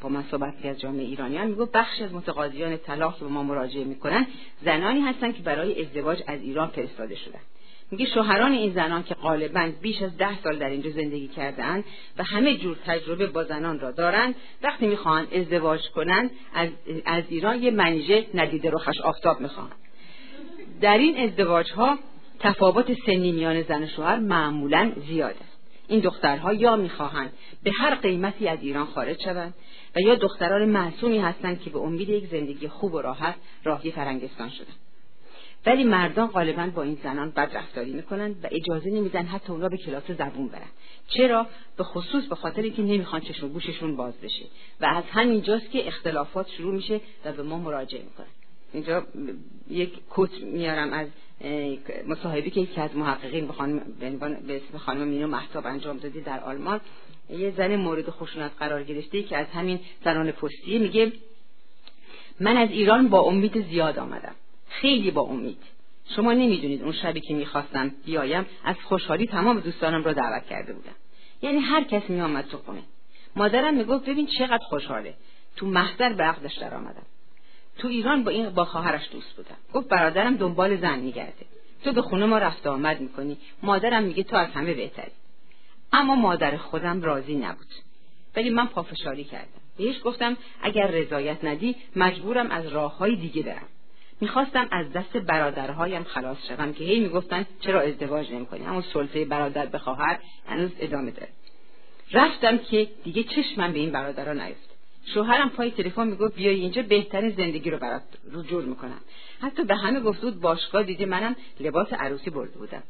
[0.00, 4.26] با من صحبت از جامعه ایرانیان می‌گفت بخش از متقاضیان طلاق به ما مراجعه می‌کنن.
[4.64, 7.40] زنانی هستن که برای ازدواج از ایران فرستاده شدن.
[7.90, 11.84] میگه شوهران این زنان که غالبا بیش از ده سال در اینجا زندگی کردن
[12.18, 16.68] و همه جور تجربه با زنان را دارند وقتی می‌خواهند ازدواج کنند از,
[17.04, 19.72] از ایران یه منیژه ندیده رخش آفتاب می‌خواهند.
[20.80, 21.98] در این ازدواج ها
[22.40, 25.53] تفاوت سنی میان زن و شوهر معمولا زیاد است
[25.88, 29.54] این دخترها یا می‌خواهند به هر قیمتی از ایران خارج شوند
[29.96, 34.50] و یا دختران معصومی هستند که به امید یک زندگی خوب و راحت راهی فرنگستان
[34.50, 34.76] شدند.
[35.66, 39.76] ولی مردان غالبا با این زنان بد رفتاری می‌کنن و اجازه نمیدن حتی اونا به
[39.76, 40.70] کلاس زبون برن.
[41.08, 44.44] چرا؟ به خصوص به خاطر اینکه نمی‌خوان چشم گوششون باز بشه.
[44.80, 48.26] و از همینجاست که اختلافات شروع میشه و به ما مراجعه می‌کنن.
[48.74, 49.06] اینجا
[49.70, 51.08] یک کوت میارم از
[52.06, 53.46] مصاحبه که یکی از محققین
[54.46, 56.80] به اسم خانم مینو محتاب انجام دادی در آلمان.
[57.30, 61.12] یه زن مورد خشونت قرار گرفته که از همین زنان پستیه میگه
[62.40, 64.34] من از ایران با امید زیاد آمدم.
[64.68, 65.58] خیلی با امید.
[66.16, 70.94] شما نمی‌دونید اون شبی که می‌خواستم بیایم از خوشحالی تمام دوستانم را دعوت کرده بودم.
[71.42, 72.82] یعنی هر کس میآمد تو خونه.
[73.36, 75.14] مادرم می‌گفت ببین چقدر خوشحاله.
[75.56, 77.06] تو محضر به عقدش در آمدم
[77.78, 79.56] تو ایران با این با خواهرش دوست بودم.
[79.72, 81.46] گفت برادرم دنبال زن میگرده.
[81.84, 83.36] تو به خونه ما رفت آمد می‌کنی.
[83.62, 85.10] مادرم میگه تو از همه بهتری.
[85.92, 87.66] اما مادر خودم راضی نبود.
[88.36, 89.60] ولی من پافشاری کردم.
[89.78, 93.66] بهش گفتم اگر رضایت ندی مجبورم از راه های دیگه برم.
[94.20, 99.66] می‌خواستم از دست برادرهایم خلاص شوم که هی می‌گفتن چرا ازدواج نمی‌کنی؟ اما سلطه برادر
[99.66, 101.28] به خواهر هنوز ادامه داره.
[102.12, 104.73] رفتم که دیگه چشمم به این برادرها نیفت
[105.06, 109.00] شوهرم پای تلفن می‌گفت بیای اینجا بهترین زندگی رو برات رو جور می‌کنم.
[109.40, 112.82] حتی به همه گفت بود باشگاه دیدی منم لباس عروسی برده بودم.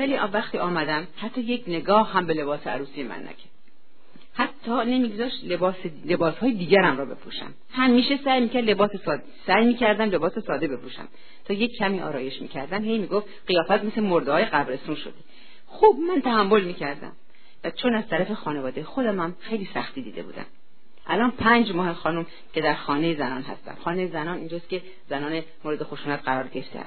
[0.00, 3.50] ولی وقتی آمدم حتی یک نگاه هم به لباس عروسی من نکرد.
[4.34, 7.54] حتی نمیگذاشت لباس لباس های دیگرم را بپوشم.
[7.72, 11.08] همیشه سعی می‌کرد لباس ساده سعی می‌کردم لباس ساده بپوشم.
[11.44, 15.14] تا یک کمی آرایش می‌کردم هی می‌گفت قیافت مثل مرده های قبرستون شده.
[15.66, 17.12] خوب من تحمل می‌کردم.
[17.64, 20.46] و چون از طرف خانواده خودم هم خیلی سختی دیده بودم.
[21.08, 25.82] الان پنج ماه خانم که در خانه زنان هستم خانه زنان اینجاست که زنان مورد
[25.82, 26.80] خشونت قرار گرفته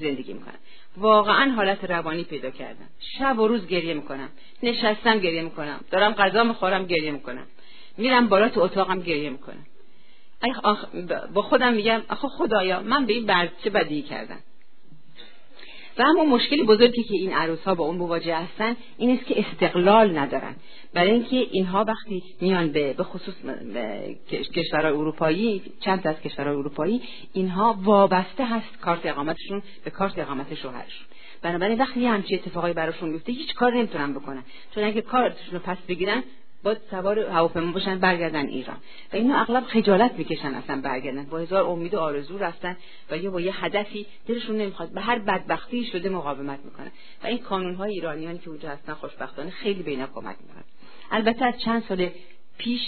[0.00, 0.54] زندگی می‌کنن.
[0.96, 4.28] واقعا حالت روانی پیدا کردم شب و روز گریه می‌کنم.
[4.62, 5.80] نشستم گریه می‌کنم.
[5.90, 7.46] دارم غذا می‌خورم گریه می‌کنم.
[7.96, 9.66] میرم بالا تو اتاقم گریه می‌کنم.
[11.34, 14.38] با خودم میگم آخه خدایا من به این برد چه بدی کردم؟
[15.98, 19.40] و اما مشکلی بزرگی که این عروس ها با اون مواجه هستن این است که
[19.40, 20.56] استقلال ندارن.
[20.94, 23.34] برای اینکه اینها وقتی میان به به خصوص
[24.54, 31.06] کشورهای اروپایی چند از کشورهای اروپایی اینها وابسته هست کارت اقامتشون به کارت اقامت شوهرشون.
[31.42, 34.44] بنابراین وقتی همچین اتفاقی براشون میفته هیچ کار نمی‌تونن بکنن.
[34.74, 36.22] چون اگه کارتشون رو پس بگیرن
[36.62, 38.76] باید سوار هواپیما باشن برگردن ایران.
[39.12, 41.24] و اینا اغلب خجالت می‌کشن اصلا برگردن.
[41.24, 42.76] با هزار امید و آرزو رفتن
[43.10, 44.88] و یا با یه هدفی دلشون نمی‌خواد.
[44.88, 46.90] به هر بدبختی شده مقاومت می‌کنن.
[47.24, 50.64] و این قانون های ایرانیان که اونجا هستن خوشبختانه خیلی به اینا کمک می‌کنن.
[51.10, 52.08] البته از چند سال
[52.58, 52.80] پیش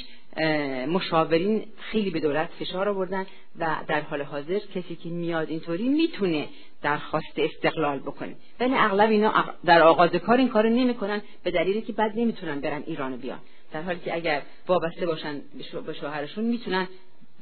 [0.89, 3.27] مشاورین خیلی به دولت فشار آوردن
[3.59, 6.49] و در حال حاضر کسی که میاد اینطوری می‌تونه
[6.83, 8.35] درخواست استقلال بکنه.
[8.61, 12.83] ولی اغلب اینا در آغاز کار این کارو نمی‌کنن به دلیلی که بعد نمی‌تونن برن
[12.87, 13.39] ایران بیان.
[13.73, 15.41] در حالی که اگر وابسته باشن
[15.87, 16.89] به شوهرشون می‌تونن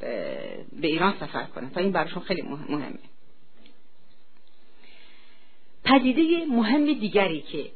[0.00, 1.70] به ایران سفر کنن.
[1.70, 2.98] تا این براشون خیلی مهمه.
[5.84, 7.70] پدیده مهم دیگری که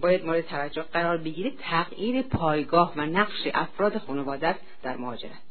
[0.00, 5.42] باید مورد توجه قرار بگیره تغییر پایگاه و نقش افراد خانواده در مهاجرت.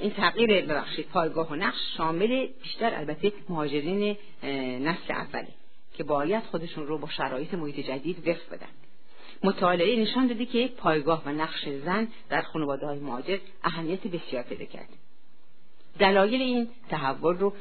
[0.00, 4.16] این تغییر ببخشید پایگاه و نقش شامل بیشتر البته مهاجرین
[4.82, 5.54] نسل اولی
[5.94, 8.68] که باید خودشون رو با شرایط محیط جدید وفق بدن.
[9.44, 14.64] مطالعه نشان داده که پایگاه و نقش زن در خانواده های مهاجر اهمیت بسیار پیدا
[14.64, 14.94] کرده
[15.98, 17.52] دلایل این تحول رو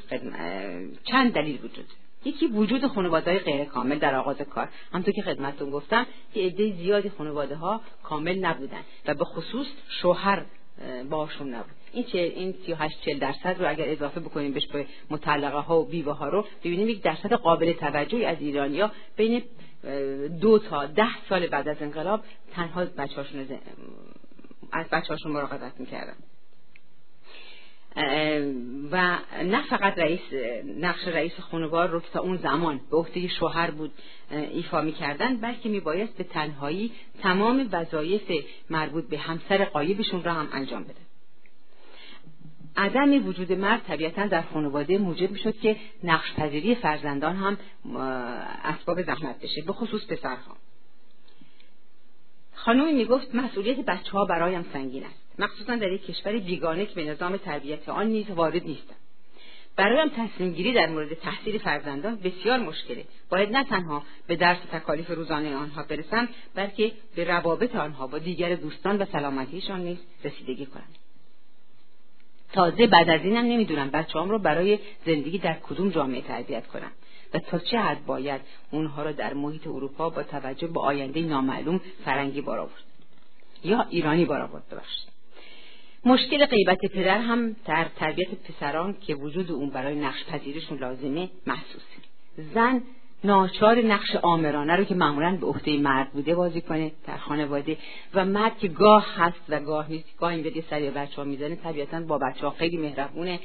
[1.03, 1.85] چند دلیل وجود
[2.25, 4.69] یکی وجود خانواده های غیر کامل در آغاز کار.
[4.93, 9.67] همطور که خدمتتون گفتم که عده زیادی خانواده ها کامل نبودن و به خصوص
[10.01, 10.45] شوهر
[11.09, 11.71] باشون نبود.
[11.93, 15.85] این چه این 38 40 درصد رو اگر اضافه بکنیم بهش به مطلقه ها و
[15.85, 19.43] بیوه ها رو ببینیم یک درصد قابل توجهی از ایرانیا بین
[20.41, 23.47] دو تا ده سال بعد از انقلاب تنها بچه‌هاشون
[24.71, 26.15] از بچه‌هاشون مراقبت می‌کردن.
[28.91, 30.21] و نه فقط رئیس
[30.77, 33.91] نقش رئیس خانوار رو تا اون زمان به عهده شوهر بود
[34.31, 38.31] ایفا می‌کردن بلکه میبایست به تنهایی تمام وظایف
[38.69, 41.06] مربوط به همسر قایبشون را هم انجام بده.
[42.77, 47.57] عدم وجود مرد طبیعتا در خانواده موجب می‌شد که نقش پذیری فرزندان هم
[48.63, 50.55] اسباب زحمت بشه به خصوص پسرها.
[52.53, 55.39] خانومی می‌گفت مسئولیت بچه ها برایم سنگین است.
[55.39, 58.95] مخصوصا در یک کشور بیگانه که به نظام تربیت آن نیز وارد نیستم.
[59.75, 63.05] برایم تصمیم گیری در مورد تحصیل فرزندان بسیار مشکله.
[63.29, 68.55] باید نه تنها به درس تکالیف روزانه آنها برسم بلکه به روابط آنها با دیگر
[68.55, 71.06] دوستان و سلامتیشان نیز رسیدگی کنم.
[72.53, 76.91] تازه بعد از اینم نمی‌دونم بچه‌هام رو برای زندگی در کدوم جامعه تربیت کنم.
[77.33, 81.81] و تا چه حد باید اونها را در محیط اروپا با توجه به آینده نامعلوم
[82.05, 82.69] فرنگی بار
[83.63, 85.07] یا ایرانی بار آورد ببخشید.
[86.05, 91.97] مشکل غیبت پدر هم در تربیت پسران که وجود اون برای نقش پذیرشون لازمه محسوسه.
[92.37, 92.81] زن
[93.23, 97.77] ناچار نقش آمرانه رو که معمولا به عهده مرد بوده بازی کنه در خانواده.
[98.13, 101.55] و مرد که گاه هست و گاه نیست گاه این بدی سری بچه ها می‌زنه
[101.55, 103.39] طبیعتا با بچه ها خیلی مهربونه.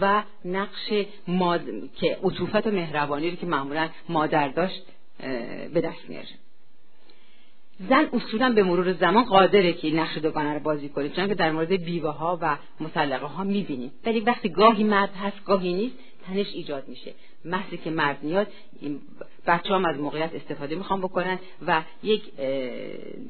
[0.00, 0.92] و نقش
[1.28, 1.62] ماد...
[1.96, 4.82] که عطوفت و مهربانی رو که معمولا مادر داشت
[5.74, 6.28] به دست میاره
[7.88, 11.52] زن اصولا به مرور زمان قادره که نقش دوگانه رو بازی کنه چون که در
[11.52, 13.92] مورد بیوه ها و مطلقه ها می‌بینیم.
[14.06, 15.94] ولی وقتی گاهی مرد هست گاهی نیست
[16.26, 17.14] تنش ایجاد میشه.
[17.44, 18.46] محضی که مرد میاد
[19.46, 22.22] بچه هم از موقعیت استفاده می‌خوام بکنن و یک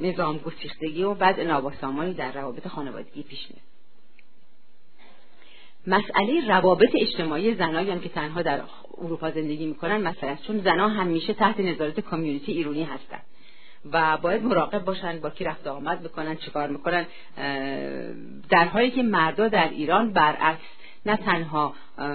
[0.01, 3.71] نظام گسیختگی و بعد ناباسامانی در روابط خانوادگی پیش میاد.
[5.87, 8.61] مسئله روابط اجتماعی زنایی هم که تنها در
[8.99, 13.21] اروپا زندگی می‌کنن مسئله چون زنها همیشه تحت نظارت کامیونیتی ایرانی هستن
[13.93, 17.07] و باید مراقب باشن با کی رفت آمد بکنن چیکار می‌کنن.
[18.51, 20.61] در حالی که مردا در ایران برعکس
[21.07, 21.74] نه تنها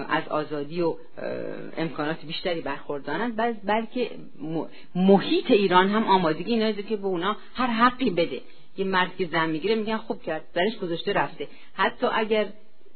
[0.09, 0.95] از آزادی و
[1.77, 4.11] امکانات بیشتری برخوردارند بلکه
[4.95, 8.41] محیط ایران هم آمادگی اینا که به اونا هر حقی بده.
[8.77, 11.47] یه مرد که زن می‌گیره میگن خوب کرد درش گذاشته رفته.
[11.73, 12.47] حتی اگر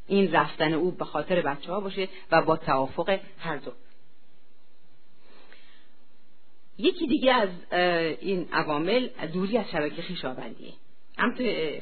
[0.08, 3.72] این رفتن او به خاطر بچه ها باشه و با توافق هر دو.
[6.78, 7.50] یکی دیگه از
[8.22, 10.74] این عوامل دوری از شبکه خیشاوندیه
[11.20, 11.82] هم توی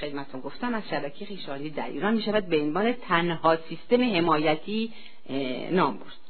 [0.00, 4.92] خدمتون گفتم از شبکه خیشاوندی در ایران می شود به عنوان تنها سیستم حمایتی
[5.70, 6.24] نام برد.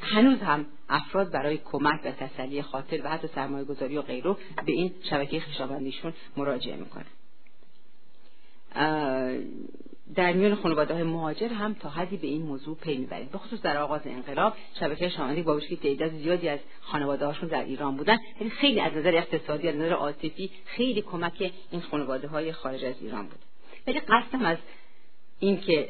[0.00, 4.36] هنوز هم افراد برای کمک و تسلی خاطر و حتی سرمایه گذاری و غیره
[4.66, 7.06] به این شبکه خیشاوندیشون مراجعه می‌کنن.
[10.14, 13.28] در میان خانواده های مهاجر هم تا حدی به این موضوع پی می‌بریم.
[13.32, 17.64] به خصوص در آغاز انقلاب شبکه شاملی با وجودی تعداد زیادی از خانواده هاشون در
[17.64, 22.52] ایران بودن ولی خیلی از نظر اقتصادی از نظر عاطفی خیلی کمک این خانواده های
[22.52, 23.38] خارج از ایران بود.
[23.86, 24.58] ولی قصدم از
[25.38, 25.88] اینکه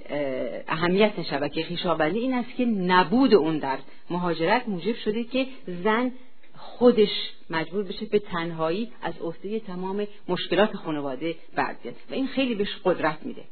[0.68, 3.78] اهمیت شبکه خویشاوندی این است که نبود اون در
[4.10, 6.12] مهاجرت موجب شده که زن
[6.56, 12.76] خودش مجبور بشه به تنهایی از عهده تمام مشکلات خانواده برگرد و این خیلی بهش
[12.84, 13.42] قدرت میده.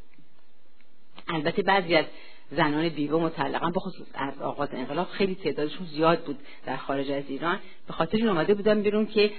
[1.29, 2.05] البته بعضی از
[2.51, 7.25] زنان بیوه مطلقا به خصوص از آغاز انقلاب خیلی تعدادشون زیاد بود در خارج از
[7.29, 7.59] ایران.
[7.87, 9.31] به خاطر این اومده بودن بیرون که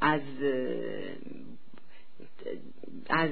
[0.00, 0.20] از
[3.08, 3.30] از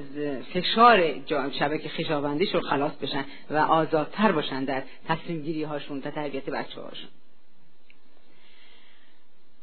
[0.53, 1.13] فشار
[1.59, 7.09] شبکه خشاوندیشون خلاص بشن و آزادتر باشن در تصمیم گیری هاشون و تربیت بچه هاشون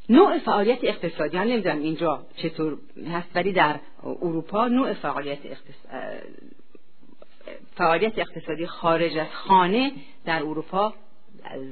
[0.09, 2.79] نوع فعالیت اقتصادی هم نمی‌دونم اینجا چطور
[3.13, 5.39] هست ولی در اروپا نوع فعالیت
[7.81, 9.93] فعالیت اقتصادی خارج از خانه
[10.25, 10.95] در اروپا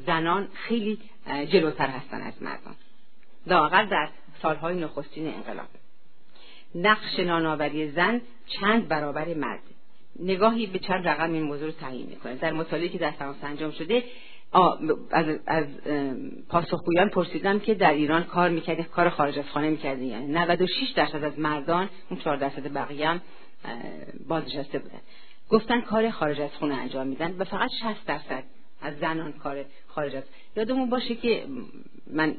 [0.06, 2.74] زنان خیلی جلوتر هستن از مردان
[3.46, 4.08] لااقل در
[4.42, 5.66] سالهای نخستین انقلاب.
[6.74, 9.62] نقش نانآوری زن چند برابر مرد.
[10.20, 12.34] نگاهی به چند رقم این موضوع رو تعیین می‌کنه.
[12.34, 14.04] در مطالعه که در فرانسه انجام شده
[15.10, 15.66] از, از
[16.48, 21.24] پاسخگویان پرسیدم که در ایران کار می‌کردی کار خارج از خانه می‌کردی یعنی 96 درصد
[21.24, 23.20] از مردان اون 4 درصد بقیه هم
[24.28, 25.00] بازنشسته بودن.
[25.48, 28.44] گفتن کار خارج از خونه انجام میدن و فقط 60 درصد
[28.82, 30.22] از زنان کار خارج از
[30.56, 31.46] یادمون باشه که
[32.06, 32.36] من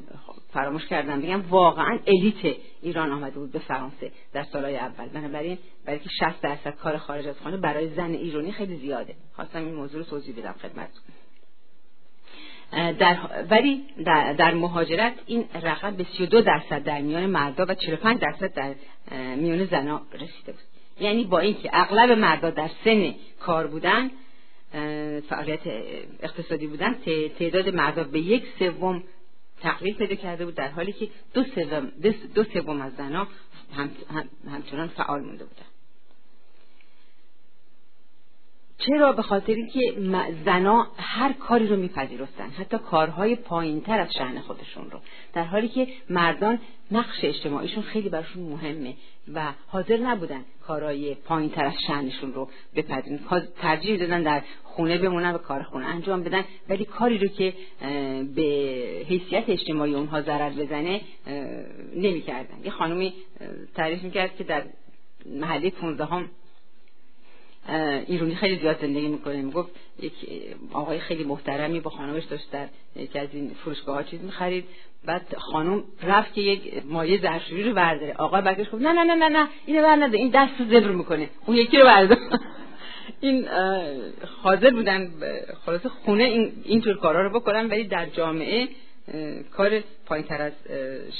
[0.52, 5.08] فراموش کردم بگم واقعا الیت ایران آمده بود به فرانسه در سالهای اول.
[5.08, 9.14] بنابراین برای که 60 درصد کار خارج از خانه برای زن ایرانی خیلی زیاده.
[9.32, 11.02] خواستم این موضوع رو توضیح بدم خدمتتون.
[12.92, 18.20] در ولی در, در مهاجرت این رقم به 32 درصد در میان مردا و 45
[18.20, 18.74] درصد در
[19.36, 20.69] میان زنها رسیده بود.
[21.00, 24.10] یعنی با اینکه اغلب مردا در سن کار بودن
[25.28, 25.60] فعالیت
[26.20, 26.96] اقتصادی بودن
[27.38, 29.02] تعداد مردا به یک سوم
[29.62, 31.92] تقلیل پیدا کرده بود در حالی که دو سوم
[32.34, 33.28] دو سوم از زنها
[34.50, 35.69] همچنان فعال مونده بودن.
[38.86, 39.94] چرا به خاطر اینکه
[40.44, 45.00] زنا هر کاری رو میپذیرفتن حتی کارهای پایینتر از شهن خودشون رو
[45.32, 46.58] در حالی که مردان
[46.90, 48.94] نقش اجتماعیشون خیلی برشون مهمه
[49.34, 53.18] و حاضر نبودن کارهای پایینتر از شهنشون رو بپذیرن.
[53.60, 57.54] ترجیح دادن در خونه بمونن و کار خونه انجام بدن ولی کاری رو که
[58.34, 58.42] به
[59.08, 61.00] حیثیت اجتماعی اونها ضرر بزنه
[61.96, 62.64] نمی‌کردن.
[62.64, 63.14] یه خانومی
[63.74, 64.62] تعریف می‌کرد که در
[65.26, 66.30] محله 15 هم
[68.06, 69.70] ایرونی خیلی زیاد زندگی می‌کنه می‌گفت
[70.02, 70.12] یک
[70.72, 74.64] آقای خیلی محترمی با خانمش داشت در یکی از این فروشگاه ها چیز می‌خرید.
[75.04, 78.14] بعد خانم رفت که یک مایه زرشوری رو برداره.
[78.14, 80.90] آقا برگشت گفت نه نه نه نه نه اینو بر نده این دست رو زبر
[80.90, 81.30] می‌کنه.
[81.46, 82.18] اون یکی رو بردار
[83.20, 83.48] این
[84.42, 85.10] حاضر بودن
[85.66, 88.68] خلاص خونه این اینطور کارا رو بکنن ولی در جامعه
[89.50, 90.52] کار پایینتر از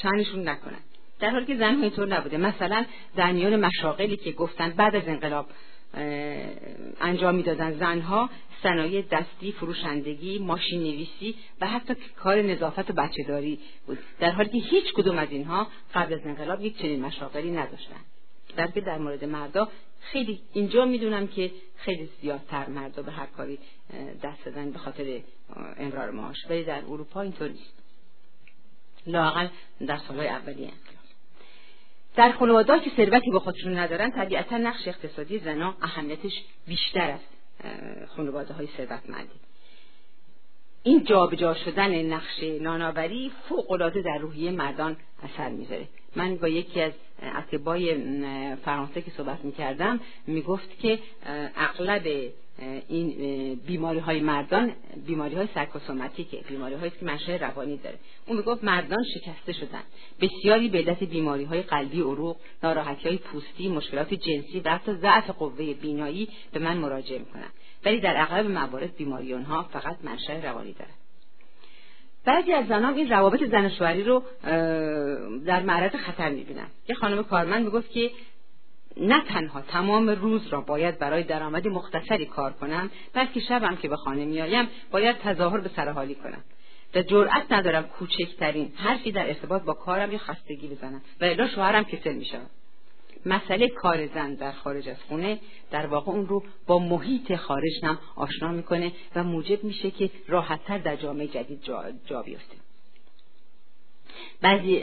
[0.03, 0.79] شنشون نکنن.
[1.21, 2.37] در حالی که زن اینطور نبوده.
[2.37, 2.85] مثلا
[3.17, 5.47] در میان مشاغلی که گفتن بعد از انقلاب
[7.01, 7.79] انجام می‌دادن.
[7.79, 8.31] زنها
[8.63, 13.99] صنایع دستی فروشندگی ماشین نویسی و حتی کار نظافت و بچه داری بود.
[14.21, 18.01] در حالی که هیچ کدوم از اینها قبل از انقلاب یک چنین مشاغلی نداشتن
[18.57, 19.69] در در مورد مردا
[20.01, 23.59] خیلی اینجا می‌دونم که خیلی زیادتر مردا به هر کاری
[24.23, 25.21] دست دادن به خاطر
[25.79, 26.37] امرار معاش.
[26.51, 27.75] ولی در اروپا اینطور نیست.
[29.07, 29.49] لاقل
[29.87, 30.71] در سالهای اولیه.
[32.17, 36.33] در خانواده که ثروتی به خودشون ندارن طبیعتا نقش اقتصادی زنا اهمیتش
[36.67, 37.29] بیشتر است
[38.17, 39.41] خانواده های ثروتمندی.
[40.83, 45.89] این جابجا شدن نقش ناناوری فوق در روحیه مردان اثر می‌ذاره.
[46.17, 46.93] من با یکی از
[47.23, 47.97] اطبای
[48.65, 50.99] فرانسه که صحبت می‌کردم می‌گفت که
[51.57, 52.33] اغلب
[52.89, 54.73] این بیماری های مردان
[55.07, 57.99] بیماری های سرکوسوماتیکه بیماری هایی که منشأ روانی داره.
[58.27, 59.83] اون می‌گفت مردان شکسته شدن.
[60.21, 65.31] بسیاری به علت بیماری های قلبی عروق ناراحتی های پوستی مشکلات جنسی و حتی ضعف
[65.31, 67.51] قوه بینایی به من مراجعه می‌کنن.
[67.85, 70.91] ولی در اغلب موارد بیماری آنها فقط منشأ روانی داره.
[72.25, 73.71] بعضی از زنان این روابط زن
[74.07, 74.23] رو
[75.47, 76.67] در معرض خطر می‌بینن.
[76.89, 78.11] یه خانم کارمند می‌گفت که
[78.97, 83.97] نه تنها تمام روز را باید برای درآمد مختصری کار کنم بلکه شبم که به
[83.97, 86.45] خانه میآیم باید تظاهر به سرحالی کنم.
[86.95, 91.03] و جرأت ندارم کوچکترین حرفی در ارتباط با کارم یا خستگی بزنم.
[91.21, 92.51] و الا شوهرم کسل می‌شود.
[93.27, 95.39] مسئله کار زن در خارج از خونه
[95.71, 100.79] در واقع اون رو با محیط خارج هم آشنا می‌کنه و موجب میشه که راحتتر
[100.79, 102.57] در جامعه جدید جا, جا بیفته.
[104.43, 104.81] بعضی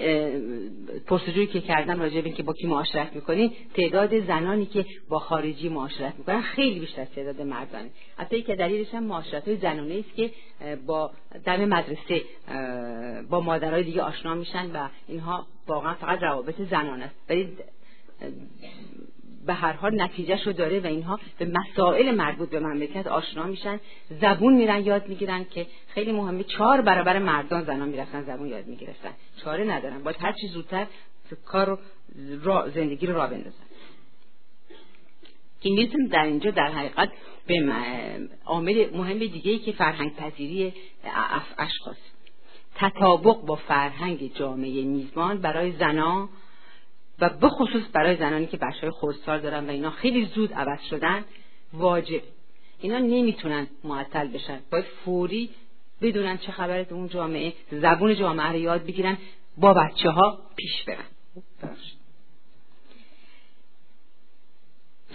[1.07, 5.69] پرسجویی که کردم راجع به که با کی معاشرت می‌کنین تعداد زنانی که با خارجی
[5.69, 7.89] معاشرت می‌کنن خیلی بیشتر از تعداد مردانه.
[8.17, 10.31] حتی که دلیلش هم معاشرت های زنانه است که
[10.85, 11.11] با
[11.45, 12.21] دم مدرسه
[13.29, 17.15] با مادرای دیگه آشنا میشن و اینها واقعا فقط روابط زنان است.
[17.29, 17.49] ولی
[19.47, 23.79] به هر حال نتیجه رو داره و اینها به مسائل مربوط به مملکت آشنا میشن.
[24.21, 26.43] زبون میرن یاد می‌گیرن که خیلی مهمه.
[26.43, 29.11] چهار برابر مردان زنان می‌رفتن زبون یاد می‌گرفتن.
[29.43, 30.03] چاره ندارن.
[30.03, 30.87] باید هر چی زودتر
[31.45, 31.79] کار
[32.43, 33.63] را زندگی رو را بندازن.
[35.63, 37.09] میتون در اینجا در حقیقت
[37.47, 37.73] به
[38.45, 40.73] عامل مهم دیگه ای که فرهنگ پذیری
[41.57, 41.97] اشخاص.
[42.75, 46.29] تطابق با فرهنگ جامعه میزبان برای زنان
[47.19, 50.81] و به خصوص برای زنانی که بچه های خودسال دارن و اینا خیلی زود عوض
[50.89, 51.25] شدن
[51.73, 52.21] واجب
[52.79, 54.59] اینا نمی‌تونن معطل بشن.
[54.71, 55.49] باید فوری
[56.01, 59.17] بدونن چه خبره تو اون جامعه زبون جامعه رو یاد بگیرن
[59.57, 61.05] با بچه ها پیش برن.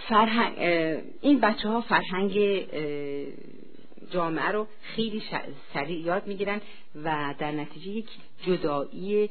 [0.09, 0.59] فرهنگ
[1.21, 2.33] این بچه ها فرهنگ
[4.13, 5.23] جامعه رو خیلی
[5.75, 6.61] سریع یاد می‌گیرن
[6.95, 8.09] و در نتیجه یک
[8.47, 9.31] جدایی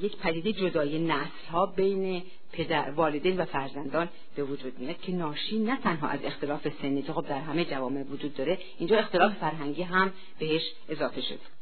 [0.00, 2.22] یک پدیده جدایی نسل ها بین
[2.52, 7.12] پدر والدین و فرزندان به وجود میاد که ناشی نه تنها از اختلاف سنی که
[7.12, 11.57] خب در همه جوامع وجود داره اینجا اختلاف فرهنگی هم بهش اضافه شده.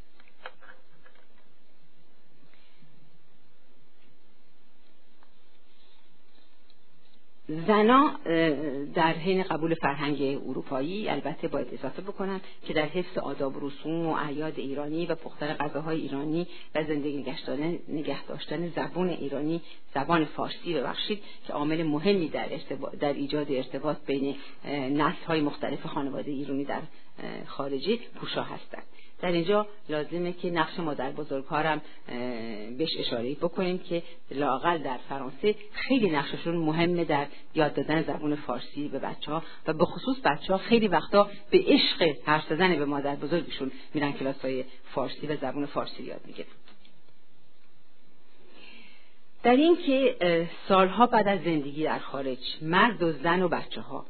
[7.47, 8.19] زنا
[8.95, 14.05] در حین قبول فرهنگ اروپایی البته باید اضافه بکنم که در حفظ آداب و رسوم
[14.05, 17.25] و اعیاد ایرانی و پختن غذاهای ایرانی و زندگی
[17.87, 19.61] نگه داشتن زبان ایرانی
[19.95, 22.49] زبان فارسی ببخشید که عامل مهمی در,
[22.99, 24.35] در ایجاد ارتباط بین
[24.73, 26.81] نسل های مختلف خانواده ایرانی در
[27.45, 28.83] خارجی پوشا هستند.
[29.21, 31.81] در اینجا لازمه که نقش مادر بزرگهارم
[32.77, 38.87] بهش اشاره بکنیم که لاقل در فرانسه خیلی نقششون مهمه در یاد دادن زبان فارسی
[38.87, 42.85] به بچه ها و به خصوص بچه ها خیلی وقتا به عشق حرف زدن به
[42.85, 46.47] مادر بزرگشون میرن کلاس های فارسی و زبان فارسی یاد می‌گیرن.
[49.43, 50.15] در این که
[50.67, 54.05] سالها بعد از زندگی در خارج مرد و زن و بچه ها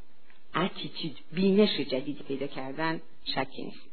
[0.55, 3.86] اتیتید بینش جدیدی پیدا کردن شکی نیست.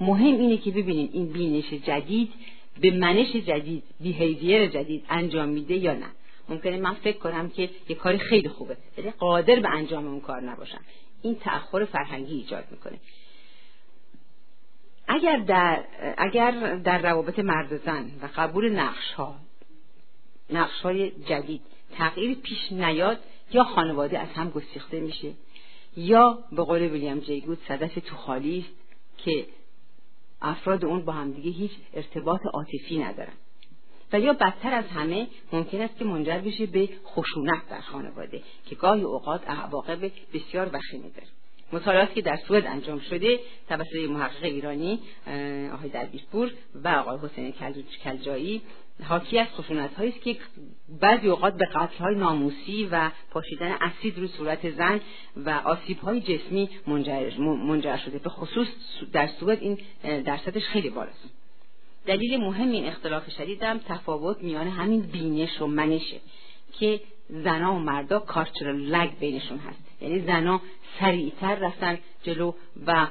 [0.00, 2.32] مهم اینه که ببینیم این بینش جدید
[2.80, 6.06] به منش جدید بیهیویر جدید انجام میده یا نه.
[6.48, 10.40] ممکنه من فکر کنم که یه کاری خیلی خوبه ولی قادر به انجام اون کار
[10.40, 10.80] نباشم.
[11.22, 12.98] این تأخر فرهنگی ایجاد می‌کنه.
[15.08, 15.84] اگر در
[16.18, 19.34] اگر در روابط مرد زن و قبول نقش ها
[20.50, 21.60] نقش های جدید
[21.92, 23.18] تغییر پیش نیاد
[23.52, 25.32] یا خانواده از هم گسیخته میشه
[25.96, 28.78] یا به قول ویلیام جیگود صدف تو خالی است
[29.18, 29.46] که
[30.42, 33.32] افراد اون با همدیگه هیچ ارتباط عاطفی ندارن.
[34.12, 38.74] و یا بدتر از همه ممکن است که منجر بشه به خشونت در خانواده که
[38.74, 41.28] گاهی اوقات عواقب بسیار وخیمی داره
[41.72, 45.00] مطالعاتی که در سوئد انجام شده توسط محقق ایرانی
[45.74, 47.54] آقای درویشپور و آقای حسین
[48.04, 48.62] کلجایی
[49.04, 50.36] حاکی از خشونت است که
[51.00, 55.00] بعضی اوقات به قتل های ناموسی و پاشیدن اسید روی صورت زن
[55.36, 58.18] و آسیب های جسمی منجر, شده.
[58.18, 58.68] به خصوص
[59.12, 59.78] در سوئد این
[60.22, 61.30] درصدش خیلی بالاست.
[62.06, 66.20] دلیل مهم این اختلاف شدید هم تفاوت میان همین بینش و منشه
[66.78, 69.85] که زنا و مردا کارچرال لگ بینشون هست.
[70.00, 70.60] یعنی زنا
[71.00, 72.52] سریعتر رفتن جلو
[72.86, 73.06] و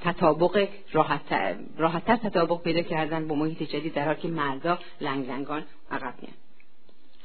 [0.00, 5.64] تطابق راحتتر راحتتر تطابق پیدا کردن با محیط جدید در حالی که مردا لنگ لنگان
[5.90, 6.34] عقب میان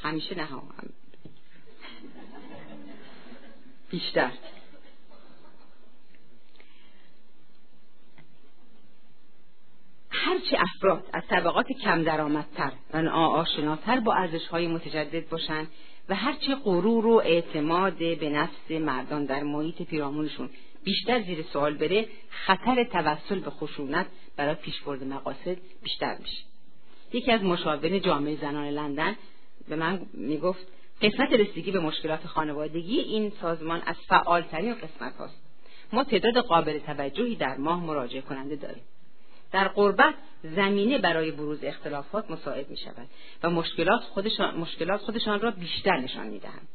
[0.04, 0.62] همیشه نه هم.
[3.90, 4.32] بیشتر
[10.10, 15.68] هرچه افراد از طبقات کم درآمدتر و آشناتر با ارزشهای متجدد باشند
[16.10, 20.50] و هرچه غرور و اعتماد به نفس مردان در محیط پیرامونشون
[20.84, 24.06] بیشتر زیر سوال بره خطر توسل به خشونت
[24.38, 26.44] برای پیشبرد مقاصد بیشتر میشه.
[27.14, 29.16] یکی از مشاورین جامعه زنان لندن
[29.68, 30.68] به من می‌گفت
[31.02, 35.42] قسمت رسیدگی به مشکلات خانوادگی این سازمان از فعالترین قسمت هاست
[35.94, 38.84] ما تعداد قابل توجهی در ماه مراجعه کننده داریم.
[39.54, 43.08] در قربت زمینه برای بروز اختلافات مساعد می شود
[43.44, 46.68] و مشکلات خودشان, مشکلات خودشان را بیشتر نشان می دهند.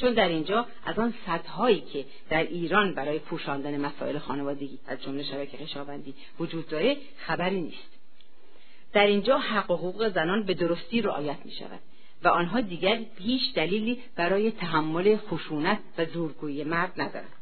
[0.00, 5.22] چون در اینجا از آن سدهایی که در ایران برای پوشاندن مسائل خانوادگی از جمله
[5.22, 7.98] شبکه خشاوندی وجود داره خبری نیست
[8.92, 11.80] در اینجا حق و حقوق زنان به درستی رعایت می شود
[12.22, 17.39] و آنها دیگر هیچ دلیلی برای تحمل خشونت و زورگویی مرد ندارند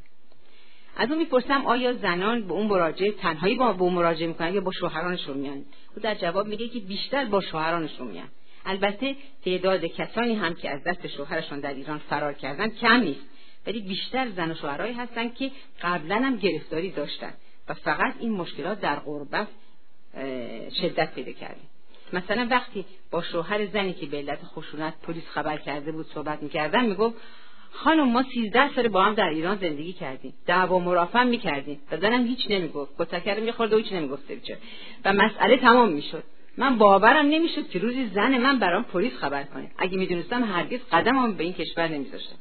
[1.00, 4.72] از اون می‌پرسم آیا زنان به اون مراجعه تنهایی با اون مراجعه می‌کنن یا با
[4.72, 5.64] شوهرانشون میان؟
[5.96, 8.28] او در جواب میگه که بیشتر با شوهرانشون میان.
[8.66, 13.20] البته تعداد کسانی هم که از دست شوهرشان در ایران فرار کردن کم نیست
[13.66, 15.50] ولی بیشتر زن و شوهرهایی هستند که
[15.82, 17.32] قبلا هم گرفتاری داشتن
[17.68, 19.48] و فقط این مشکلات در غربت
[20.80, 21.60] شدت پیدا کرده.
[22.12, 26.86] مثلا وقتی با شوهر زنی که به علت خشونت پلیس خبر کرده بود صحبت می‌کردن
[26.86, 27.16] می‌گفت
[27.70, 30.34] خانم ما سیزده سال با هم در ایران زندگی کردیم.
[30.46, 31.80] دعوا مرافعه می‌کردیم.
[31.92, 32.92] و زنم هیچ نمی‌گفت.
[32.98, 34.22] کتکر می‌خورد و هیچ نمی‌گفت
[35.04, 36.24] و مسئله تمام می‌شد.
[36.56, 39.70] من باورم نمی‌شد که روزی زن من برام پلیس خبر کنه.
[39.78, 42.36] اگه می‌دونستم هرگز قدمم به این کشور نمیذاشتم.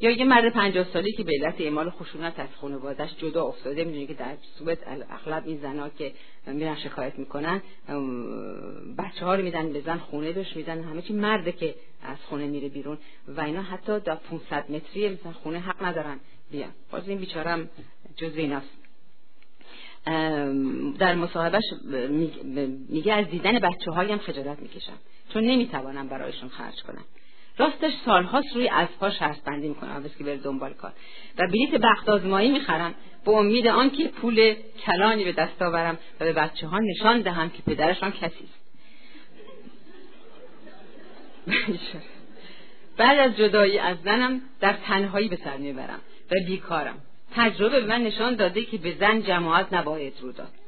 [0.00, 4.06] یا یه مرد پنجاه سالی که به علت اعمال خشونت از خانوادهش جدا افتاده می‌دونی
[4.06, 4.78] که در سوئد
[5.10, 6.12] اغلب این زنها که
[6.46, 7.62] میرن شکایت می‌کنن
[8.98, 12.46] بچه ها رو میدن به زن خونه بهش میدن همه چی مرده که از خونه
[12.46, 12.98] میره بیرون
[13.28, 16.20] و اینا حتی در 500 متری مثلا خونه حق ندارن
[16.50, 16.70] بیان.
[16.90, 17.70] باز این بیچارم
[18.16, 18.70] جز ایناست.
[20.98, 21.64] در مصاحبهش
[22.88, 24.98] میگه از دیدن بچه هایم خجالت می‌کشم.
[25.32, 27.04] چون نمی‌توانم برایشون خرج کنم.
[27.60, 30.92] راستش سالهاست روی اسبها شرط بندی می‌کنم که بره دنبال کار.
[31.38, 32.94] و بلیت بخت آزمایی می‌خرم
[33.24, 34.54] به امید آنکه پول
[34.86, 38.60] کلانی به دست آورم و به بچه ها نشان دهم که پدرشان کسی است.
[42.96, 46.00] بعد از جدایی از زنم در تنهایی به سر می‌برم
[46.30, 46.98] و بیکارم.
[47.36, 50.48] تجربه به من نشان داده که به زن جماعت نباید رو داد.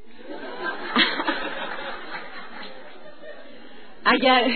[4.05, 4.51] اگر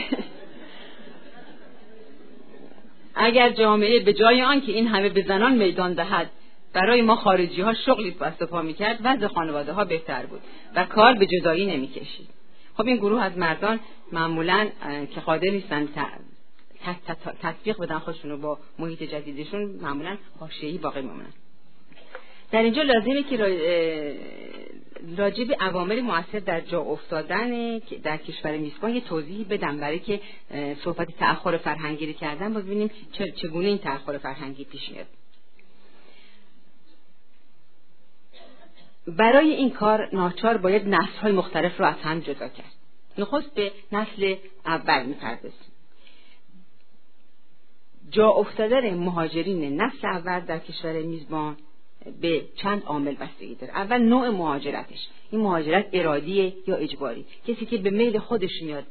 [3.18, 6.30] اگر جامعه به جای آنکه این همه به زنان میدان دهد
[6.74, 10.42] برای ما خارجی ها شغلی بست پا می‌کرد وضع خانواده ها بهتر بود
[10.76, 12.28] و کار به جدایی نمی‌کشید.
[12.78, 13.80] خب این گروه از مردان
[14.12, 14.68] معمولا
[15.16, 15.88] که قادر نیستن
[17.42, 21.34] تطبیق بدن خودشون با محیط جدیدشون معمولا حاشیه‌ای باقی میمونن.
[22.52, 23.38] در اینجا لازمه که
[25.16, 30.22] راجع به عوامل موثر در جا افتادن در کشور میزبان یه توضیحی بدم برای که
[30.84, 32.90] صحبت تأخر فرهنگی کردن باز ببینیم
[33.36, 35.06] چگونه این تأخر فرهنگی پیش میاد.
[39.08, 42.72] برای این کار ناچار باید نسل های مختلف رو از هم جدا کرد.
[43.18, 44.36] نخست به نسل
[44.66, 45.60] اول می‌پردازیم.
[48.10, 51.58] جا افتادن مهاجرین نسل اول در کشور میزبان
[52.22, 53.74] به چند عامل بستگی داره.
[53.74, 55.08] اول نوع مهاجرتش.
[55.32, 58.84] این مهاجرت ارادیه یا اجباری؟ کسی که به میل خودش میاد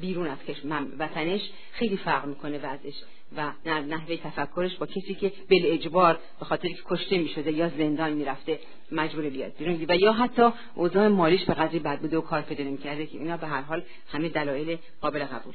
[0.00, 1.40] بیرون از کشور وطنش
[1.72, 2.94] خیلی فرق می‌کنه وضعش
[3.36, 8.12] و نحوه تفکرش با کسی که بل اجبار به خاطر که کشته می‌شده یا زندان
[8.12, 8.58] می‌رفته
[8.92, 9.84] مجبور بیاد بیرون.
[9.88, 13.36] و یا حتی اوضاع مالیش به قدری بد بوده و کار پیدا نمی‌کرده که اینا
[13.36, 15.54] به هر حال همه دلایل قابل قبول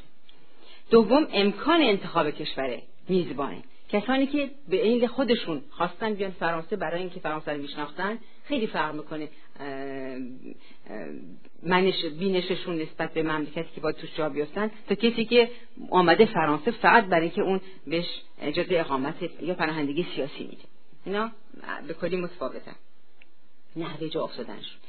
[0.89, 2.77] دوم امکان انتخاب کشور
[3.09, 3.63] میزبانه.
[3.89, 8.95] کسانی که به عین خودشون خواستن بیان فرانسه برای اینکه فرانسه رو میشناختن خیلی فرق
[8.95, 9.29] می‌کنه
[11.63, 14.31] منش بینششون نسبت به مملکتی که با توش جا
[14.87, 15.51] تا کسی که
[15.89, 18.05] آمده فرانسه فقط برای اینکه اون بهش
[18.41, 20.63] اجازه اقامت یا پناهندگی سیاسی میده.
[21.05, 21.31] اینا
[21.87, 22.75] به کلی متفاوتن.
[23.75, 24.79] نحوه جا افتادنشون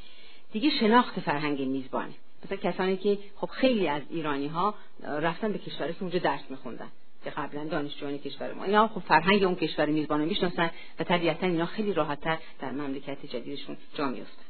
[0.52, 2.14] دیگه شناخت فرهنگ میزبانه.
[2.44, 6.90] مثلا کسانی که خب خیلی از ایرانی ها رفتن به کشوری که اونجا درس میخوندن.
[7.24, 11.46] که قبلا دانشجویان کشور ما اینا خب فرهنگ اون کشور میزبان رو می‌شناسن و طبیعتا
[11.46, 14.42] اینا خیلی راحتتر در مملکت جدیدشون جا میفتن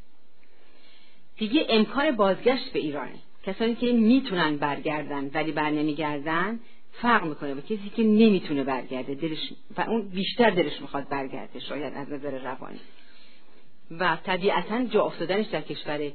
[1.37, 6.61] دیگه امکان بازگشت به ایرانه کسانی که می‌تونن برگردن ولی بر نمیگردن
[6.93, 9.15] فرق می‌کنه با کسی که نمی‌تونه برگرده.
[9.15, 12.81] دلش و اون بیشتر دلش می‌خواد برگرده شاید از نظر روانی.
[13.91, 16.13] و طبیعتا جا افتادنش در کشور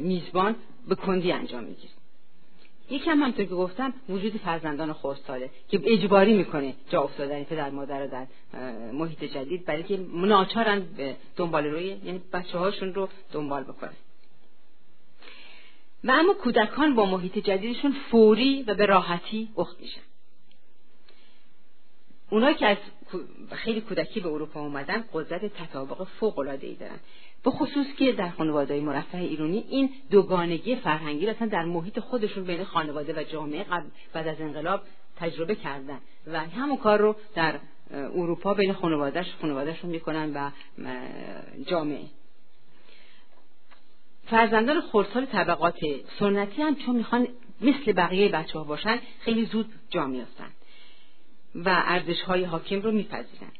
[0.00, 0.56] میزبان
[0.88, 1.92] به کندی انجام می‌گیره.
[2.90, 8.10] یکی هم که گفتم وجود فرزندان خورساله که اجباری می‌کنه جا افتادن پدر مادر رو
[8.10, 8.26] در
[8.92, 10.82] محیط جدید برای که ناچارن
[11.36, 13.92] دنبال روی یعنی بچه هاشون رو دنبال بکنن.
[16.04, 20.00] و اما کودکان با محیط جدیدشون فوری و به راحتی اخت میشن.
[22.34, 22.76] اونایی که از
[23.52, 26.98] خیلی کودکی به اروپا اومدن قدرت تطابق فوق العاده ای دارن.
[27.44, 32.64] به خصوص که در خانواده مرفه ایرانی این دوگانگی فرهنگی اصلا در محیط خودشون بین
[32.64, 34.82] خانواده و جامعه قبل بعد از انقلاب
[35.16, 35.98] تجربه کردن.
[36.26, 37.54] و همون کار رو در
[37.90, 40.50] اروپا بین خانوادهش خانوادهشون می‌کنن و
[41.66, 42.04] جامعه.
[44.26, 45.78] فرزندان خردسال طبقات
[46.18, 47.28] سنتی هم چون می‌خوان
[47.60, 50.50] مثل بقیه بچه ها باشن خیلی زود جا میافتن.
[51.54, 53.52] و ارزش های حاکم رو میپذیرن.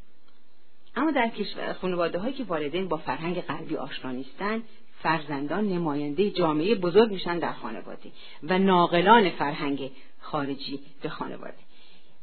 [0.96, 4.62] اما در کشور خانواده هایی که والدین با فرهنگ غربی آشنا نیستند
[5.02, 8.10] فرزندان نماینده جامعه بزرگ میشن در خانواده
[8.42, 9.90] و ناقلان فرهنگ
[10.20, 11.54] خارجی به خانواده.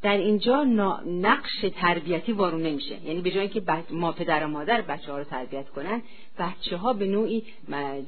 [0.01, 0.63] در اینجا
[1.05, 5.23] نقش تربیتی وارون نمیشه یعنی به جای که ما پدر و مادر بچه ها رو
[5.23, 6.01] تربیت کنن
[6.39, 7.43] بچه ها به نوعی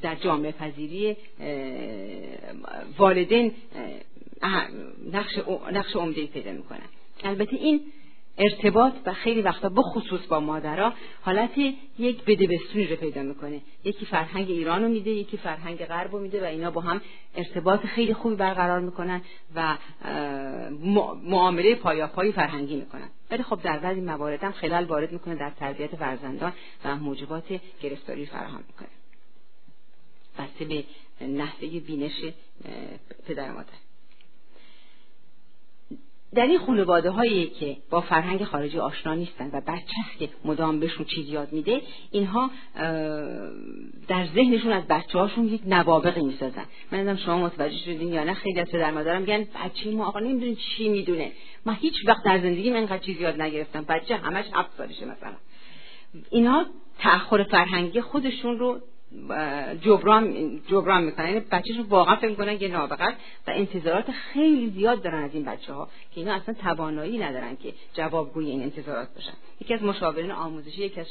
[0.01, 1.17] در جامعه پذیری
[2.97, 3.51] والدین
[5.13, 5.39] نقش
[5.71, 6.89] نقش عمده پیدا می‌کنن.
[7.23, 7.81] البته این
[8.37, 11.57] ارتباط و خیلی وقتا بخصوص با مادرها حالت
[11.99, 13.61] یک بدبستونی رو پیدا می‌کنه.
[13.83, 17.01] یکی فرهنگ ایران رو میده یکی فرهنگ غرب رو میده و اینا با هم
[17.35, 19.21] ارتباط خیلی خوبی برقرار می‌کنن
[19.55, 19.77] و
[21.23, 23.09] معامله پایاپایی فرهنگی می‌کنن.
[23.31, 26.53] ولی خب در بعضی موارد هم خلال وارد می‌کنه در تربیت فرزندان
[26.85, 28.89] و موجبات گرفتاری فراهم می‌کنه.
[30.39, 30.83] بسته به
[31.25, 32.23] نحوه بینش
[33.27, 33.82] پدر مادر.
[36.35, 41.05] در این خانواده هایی که با فرهنگ خارجی آشنا نیستن و بچه که مدام بهشون
[41.05, 41.81] چیز یاد میده
[42.11, 42.51] اینها
[44.07, 46.65] در ذهنشون از بچه هاشون یک نوابقی می‌سازن.
[46.91, 50.19] من ازم شما متوجه شدین یا نه خیلی از پدر مادرم میگن بچه ما آقا
[50.19, 51.31] نمی‌دونی چی می‌دونه.
[51.65, 53.85] من هیچ وقت در زندگی من اینقدر چیز یاد نگرفتم.
[53.89, 55.35] بچه همش هفت سالشه مثلا.
[56.31, 56.65] اینها
[56.99, 58.79] تأخر فرهنگی خودشون رو
[59.81, 61.27] جبران جبران می‌کنن.
[61.27, 63.07] یعنی بچهشون واقعا فکر می‌کنن که نابغه
[63.47, 67.73] و انتظارات خیلی زیاد دارن از این بچه ها که اینا اصلا توانایی ندارن که
[67.93, 69.33] جوابگوی این انتظارات باشن.
[69.61, 71.07] یکی از مشاورین آموزشی یکی از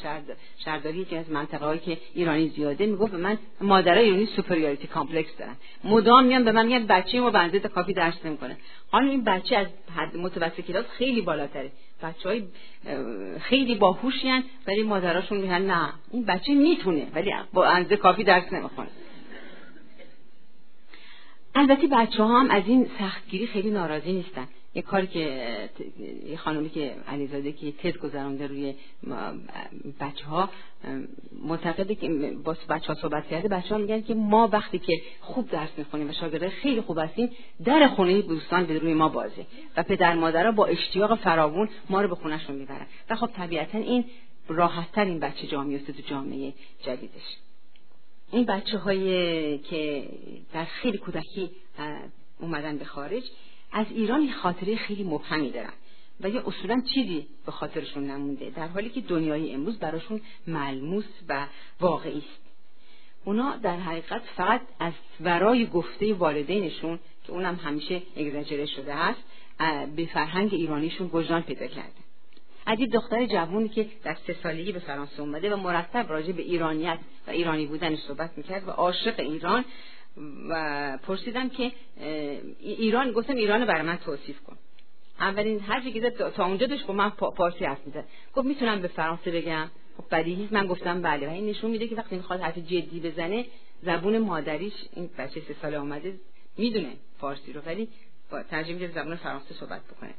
[0.65, 5.37] شهرداری یکی از منطقه هایی که ایرانی زیاده می‌گفت به من مادرای ایرانی superiority complex
[5.39, 5.57] دارن.
[5.85, 8.57] مدام میان به من میگن بچه ما بنده کافی درس نمی‌کنه.
[8.91, 11.73] حالا این بچه از حد متوسط کلاس خیلی بالاتره.
[12.03, 12.43] بچه های
[13.41, 18.89] خیلی باهوشین ولی مادراشون میگن نه این بچه می‌تونه ولی با اندازه کافی درس نمی‌خونه.
[21.55, 24.49] البته بچه ها هم از این سختگیری خیلی ناراضی نیستن.
[24.75, 25.69] یه کاری که
[26.27, 28.75] یه خانمی که علیزاده که تد گذرانده روی
[30.01, 30.51] بچه ها
[31.43, 32.09] معتقده که
[32.45, 36.11] با بچه ها صحبت کرده بچه ها میگن که ما وقتی که خوب درس می‌خونیم
[36.11, 37.31] و شاگرده خیلی خوب هستیم
[37.65, 39.47] در خونه دوستان به روی ما بازه
[39.77, 42.87] و پدر مادرها با اشتیاق فراوون ما رو به خونهشون می‌برن.
[43.11, 44.05] و خب طبیعتا این
[44.49, 46.53] راحتتر این بچه جا میفته تو جامعه
[46.83, 47.37] جدیدش.
[48.33, 50.09] این بچه های که
[50.53, 51.51] در خیلی کودکی
[52.41, 53.23] اومدن به خارج
[53.73, 55.73] از ایران خاطره خیلی مبهمی دارن
[56.21, 61.47] و یه اصولا چیزی به خاطرشون نمونده در حالی که دنیای امروز براشون ملموس و
[61.81, 62.43] واقعی است.
[63.25, 69.21] اونا در حقیقت فقط از ورای گفته والدینشون که اونم همیشه اگزاجره شده است
[69.97, 72.03] به فرهنگ ایرانیشون وجدان پیدا کرده
[72.67, 76.99] عجیب دختر جوونی که در سه سالگی به فرانسه اومده و مرتب راجع به ایرانیت
[77.27, 79.65] و ایرانی بودنش صحبت می‌کرد و عاشق ایران
[80.49, 81.73] و پرسیدم که
[82.61, 84.57] ایران گفتم ایران برای من توصیف کن.
[85.21, 88.05] اولین حرفی که تا اونجا داشت گفت من پارسی حرف می‌زد.
[88.35, 89.71] گفت می‌تونم به فرانسه بگم.
[89.97, 91.29] خب بدیهی من گفتم بله.
[91.29, 93.47] و این نشون میده که وقتی می‌خواد حرف جدی بزنه
[93.83, 96.15] زبون مادریش این بچه سه ساله آمده
[96.57, 97.61] می‌دونه فارسی رو.
[97.67, 97.89] ولی
[98.31, 100.15] با ترجمه میده زبون فرانسه صحبت بکنه.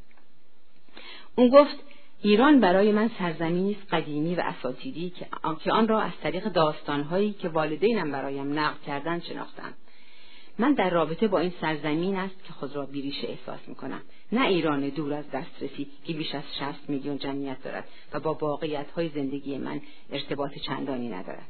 [1.36, 1.76] اون گفت
[2.22, 7.50] ایران برای من سرزمینی است قدیمی و اساتیدی که آن را از طریق داستانهایی که
[7.50, 9.74] والدینم برایم نقل کردن شناختم
[10.60, 14.02] من در رابطه با این سرزمین است که خود را بیریشه احساس می‌کنم.
[14.32, 18.92] نه ایران دور از دسترسی که بیش از شست میلیون جمعیت دارد و با واقعیت
[18.92, 19.82] های زندگی من
[20.12, 21.48] ارتباط چندانی ندارد.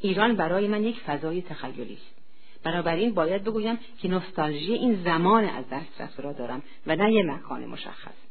[0.00, 2.18] ایران برای من یک فضای تخیلی است.
[2.62, 7.22] بنابراین باید بگویم که نوستالژی این زمان از دست رفته را دارم و نه یه
[7.22, 8.27] مکان مشخص.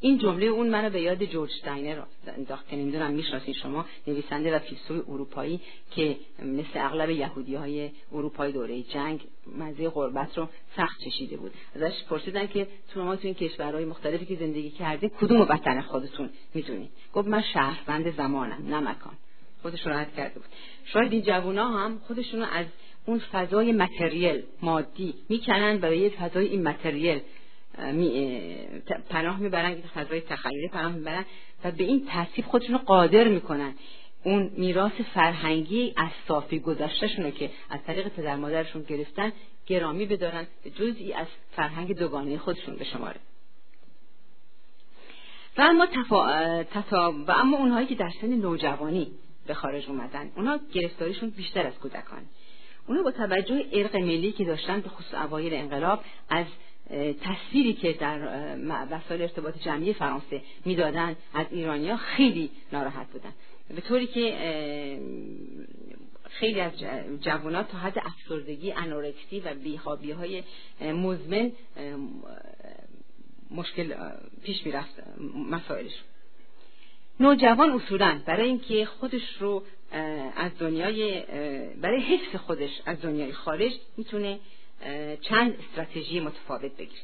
[0.00, 4.58] این جمله اون منو به یاد جورج داینر انداخت که نمی‌دونم می‌شناسین شما نویسنده و
[4.58, 9.20] فیلسوف اروپایی که مثل اغلب یهودی های اروپای دوره جنگ
[9.58, 11.52] مزه غربت رو سخت چشیده بود.
[11.74, 16.30] ازش پرسیدن که تو ما تو این کشورهای مختلفی که زندگی کردید کدوم وطن خودتون
[16.54, 19.14] می‌دونید؟ گفت من شهروند زمانم نه مکان.
[19.62, 20.48] خودش راحت کرده بود.
[20.84, 22.66] شاید این جوونا هم خودشونو از
[23.06, 27.20] اون فضای متریل مادی می‌کنن یه فضای این متریل
[29.08, 31.24] پناه می‌برن که فضای تخیلی پناه می‌برن
[31.64, 33.74] و به این ترتیب خودشون قادر می‌کنن.
[34.24, 39.32] اون میراث فرهنگی از صافی گذشتهشون که از طریق پدر مادرشون گرفتن
[39.66, 43.20] گرامی بدارن به جزئی از فرهنگ دوگانه خودشون به شماره.
[45.58, 45.86] و اما
[46.72, 47.12] تفا...
[47.12, 49.12] و اما اونهایی که در سن نوجوانی
[49.46, 52.22] به خارج اومدن اونها گرفتاریشون بیشتر از کودکان.
[52.86, 56.46] اونا با توجه ارق ملی که داشتن به خصوص اوایل انقلاب از
[57.20, 58.18] تصویری که در
[58.90, 63.32] وسایل ارتباط جمعی فرانسه می‌دادن از ایرانیا خیلی ناراحت بودن.
[63.74, 64.36] به طوری که
[66.30, 66.72] خیلی از
[67.20, 70.42] جوانات تا حد افسردگی انورکسی و بیخوابی های
[70.80, 71.52] مزمن
[73.50, 73.94] مشکل
[74.44, 75.02] پیش می‌رفت
[75.50, 76.02] مسائلش.
[77.20, 79.62] نوجوان اصولا برای اینکه خودش رو
[80.36, 81.22] از دنیای
[81.82, 84.38] برای حفظ خودش از دنیای خارج می‌تونه
[85.20, 87.02] چند استراتژی متفاوت بگیره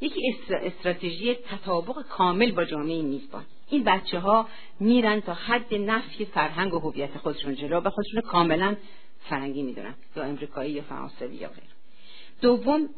[0.00, 0.20] یکی
[0.50, 3.44] استراتژی تطابق کامل با جامعه میزبان.
[3.70, 4.48] این بچه ها
[4.80, 8.76] میرن تا حد نفی فرهنگ و هویت خودشون جلو و خودشون کاملا
[9.28, 11.64] فرنگی می‌دونن یا امریکایی یا فرانسوی یا غیر
[12.40, 12.88] دوم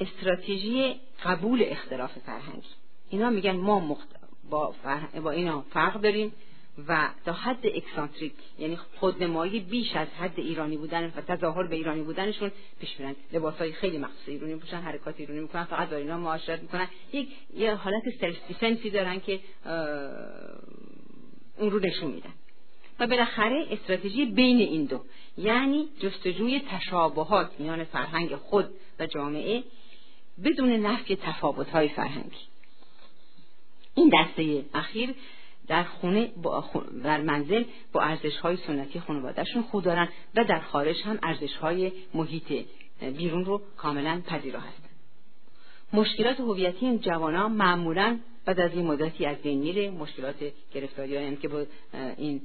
[0.00, 0.94] استراتژی
[1.24, 2.68] قبول اختلاف فرهنگی.
[3.10, 4.08] اینا میگن ما مخت...
[4.50, 4.74] با,
[5.22, 6.32] با اینا فرق داریم.
[6.88, 12.02] و تا حد اکسانتریک یعنی خودنمایی بیش از حد ایرانی بودن و تظاهر به ایرانی
[12.02, 12.50] بودنشون
[12.80, 13.16] پیش میرن.
[13.32, 16.88] لباسای خیلی مخصوص ایرانی پوشن حرکات ایرانی می‌کنن فقط با اینا معاشرت می‌کنن.
[17.12, 18.02] یک یه حالت
[18.60, 19.40] سلف دارن که
[21.58, 22.32] اون رو نشون میدن.
[23.00, 25.04] و بالاخره استراتژی بین این دو
[25.36, 29.62] یعنی جستجوی تشابهات میان فرهنگ خود و جامعه
[30.44, 32.36] بدون نفی تفاوت های فرهنگی.
[33.94, 35.14] این دسته اخیر
[35.68, 36.64] در خونه با
[37.04, 41.92] در منزل با ارزش های سنتی خانوادهشون خود دارن و در خارج هم ارزش های
[42.14, 42.66] محیط
[43.00, 44.88] بیرون رو کاملا پذیرا هستن
[45.92, 49.90] مشکلات هویتی این جوانان معمولا بعد از این مدتی از بین میره.
[49.90, 50.36] مشکلات
[50.74, 51.66] گرفتاری هایی که با
[52.16, 52.40] این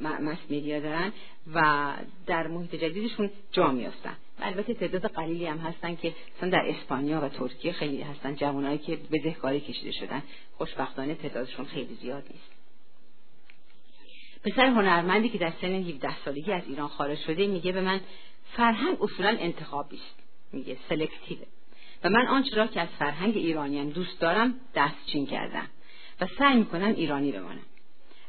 [0.00, 1.12] مس میدیا دارن
[1.54, 1.92] و
[2.26, 4.16] در محیط جدیدشون جا میافتن.
[4.40, 8.96] البته تعداد قلیلی هم هستن که مثلا در اسپانیا و ترکیه خیلی هستن جوانایی که
[8.96, 10.22] به ذهکاری کشیده شدن.
[10.56, 12.58] خوشبختانه تعدادشون خیلی زیاد نیست.
[14.44, 18.00] پسر هنرمندی که در سن 17 سالگی از ایران خارج شده میگه به من
[18.56, 20.14] فرهنگ اصولا انتخابی است.
[20.52, 21.46] میگه سلکتیوه.
[22.04, 25.66] و من آنچه را که از فرهنگ ایرانیان دوست دارم دستچین کردم.
[26.20, 27.64] و سعی می‌کنم ایرانی بمانم.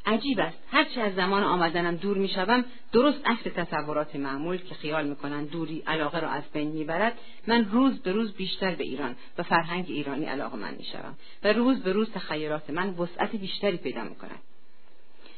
[0.09, 0.57] عجیب است.
[0.71, 6.19] هرچه از زمان آمدنم دور می‌شوم درست عکس تصورات معمول که خیال می‌کنن دوری علاقه
[6.19, 7.13] را از بین می‌برد
[7.47, 11.79] من روز به روز بیشتر به ایران و فرهنگ ایرانی علاقه من می‌شوم و روز
[11.79, 14.41] به روز تخیلات من وسعت بیشتری پیدا می‌کنند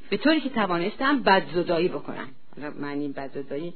[0.10, 2.30] به طوری که توانستم بدزدایی بکنم.
[2.80, 3.74] معنی بدزدایی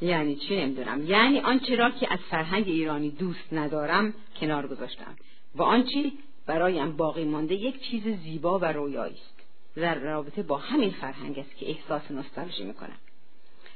[0.00, 1.06] یعنی چی نمی‌دونم.
[1.06, 5.16] یعنی آنچه را که از فرهنگ ایرانی دوست ندارم کنار گذاشتم.
[5.54, 6.12] و آنچه
[6.46, 9.31] برایم باقی مانده یک چیز زیبا و رویایی است.
[9.76, 12.96] در رابطه با همین فرهنگ است که احساس نوستالژی می‌کنم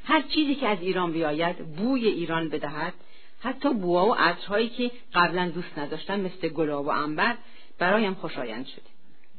[0.05, 2.94] هر چیزی که از ایران بیاید بوی ایران بدهد.
[3.40, 7.36] حتی بوها و عطرهایی که قبلا دوست نداشتم مثل گلاب و انبر
[7.78, 8.82] برایم خوشایند شده.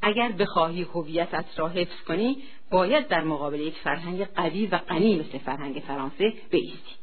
[0.01, 5.37] اگر بخواهی هویتت را حفظ کنی باید در مقابل یک فرهنگ قوی و غنی مثل
[5.37, 6.95] فرهنگ فرانسه بایستی.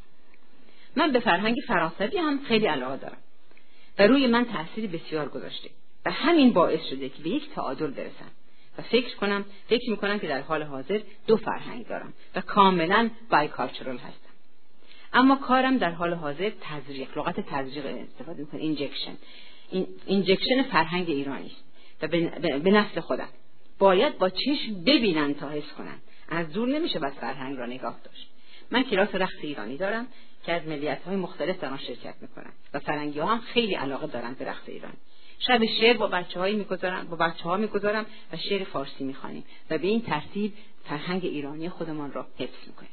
[0.96, 3.18] من به فرهنگ فرانسوی هم خیلی علاقه دارم
[3.98, 5.70] و روی من تأثیری بسیار گذاشته
[6.06, 8.30] و همین باعث شده که به یک تعادل برسم.
[8.78, 13.96] و فکر کنم فکر می‌کنم که در حال حاضر دو فرهنگ دارم و کاملا بایکالچرال
[13.96, 14.30] هستم.
[15.12, 19.16] اما کارم در حال حاضر تزریق لغت تزریق استفاده می‌کنم اینجکشن
[19.70, 21.64] این اینجکشن فرهنگ ایرانی است.
[22.02, 22.08] و
[22.58, 23.28] به نسل خودم.
[23.78, 25.98] باید با چشم ببینن تا حس کنن.
[26.28, 28.28] از دور نمیشه بس فرهنگ را نگاه داشت.
[28.70, 30.06] من کلاس رقص ایرانی دارم
[30.46, 34.06] که از ملیت های مختلف در آن شرکت می‌کنن و فرنگی ها هم خیلی علاقه
[34.06, 34.96] دارن به رقص ایرانی.
[35.46, 36.66] شب شعر با بچه هایی
[37.10, 40.52] با بچه ها می‌گذارم و شعر فارسی می‌خوانیم و به این ترتیب
[40.84, 42.90] فرهنگ ایرانی خودمان را حفظ می‌کنیم.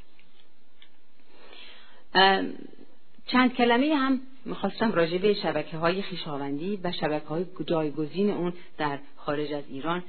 [3.26, 8.98] چند کلمه هم می‌خواستم راجع به شبکه های خیشاوندی و شبکه های جایگزین اون در
[9.16, 10.02] خارج از ایران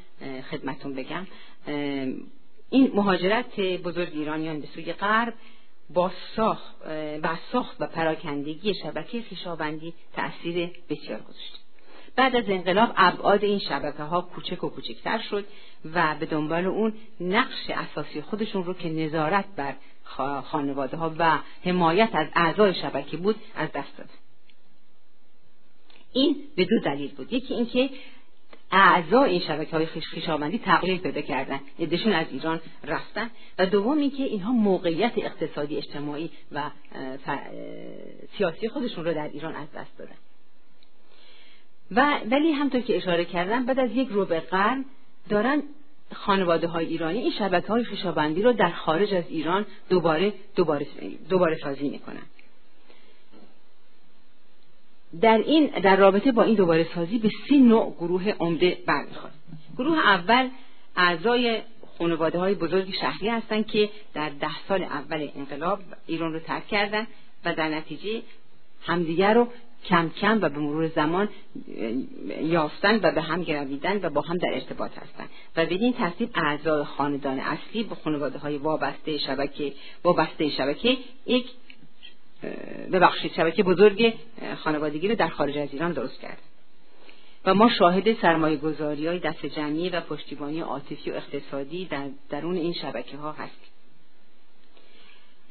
[0.51, 1.27] خدمتون بگم.
[2.69, 5.33] این مهاجرت بزرگ ایرانیان به سوی غرب
[5.89, 6.11] با
[7.51, 11.62] ساخت و پراکندگی شبکه خیشاوندی تأثیر بسیار گذاشت.
[12.15, 15.45] بعد از انقلاب ابعاد این شبکه ها کوچک و کوچکتر شد
[15.93, 19.75] و به دنبال اون نقش اساسی خودشون رو که نظارت بر
[20.41, 24.09] خانواده ها و حمایت از اعضای شبکه بود از دست داد.
[26.13, 27.33] این به دو دلیل بود.
[27.33, 27.89] یکی اینکه
[28.71, 33.29] اعضای این شبکه های خیشاوندی تقلیل پیدا کردن ادشون از ایران رفتن.
[33.59, 36.71] و دوم اینکه اینها موقعیت اقتصادی اجتماعی و
[38.37, 40.15] سیاسی خودشون رو در ایران از دست دادن.
[41.91, 44.85] و ولی همطور که اشاره کردم بعد از یک ربع قرن
[45.29, 45.63] دارن
[46.13, 50.87] خانواده های ایرانی این شبکه های خیشابندی رو در خارج از ایران دوباره دوباره,
[51.29, 52.21] دوباره سازی می‌کنن.
[55.21, 59.33] در این در رابطه با این دوباره سازی به سی نوع گروه عمده برمیخورد
[59.77, 60.49] گروه اول
[60.95, 61.61] اعضای
[61.97, 67.07] خانواده های بزرگ شهری هستند که در ده سال اول انقلاب ایران رو ترک کردن
[67.45, 68.21] و در نتیجه
[68.81, 69.47] همدیگر رو
[69.85, 71.29] کم کم و به مرور زمان
[72.41, 76.83] یافتن و به هم گرویدن و با هم در ارتباط هستند و بدین ترتیب اعضای
[76.83, 79.73] خاندان اصلی به خانواده های وابسته شبکه
[80.03, 81.45] وابسته شبکه یک
[82.91, 84.13] ببخشید شبکه بزرگ
[84.57, 86.37] خانوادگی رو در خارج از ایران درست کرد.
[87.45, 92.55] و ما شاهد سرمایه گذاری های دست جمعی و پشتیبانی عاطفی و اقتصادی در درون
[92.55, 93.72] این شبکه ها هستیم.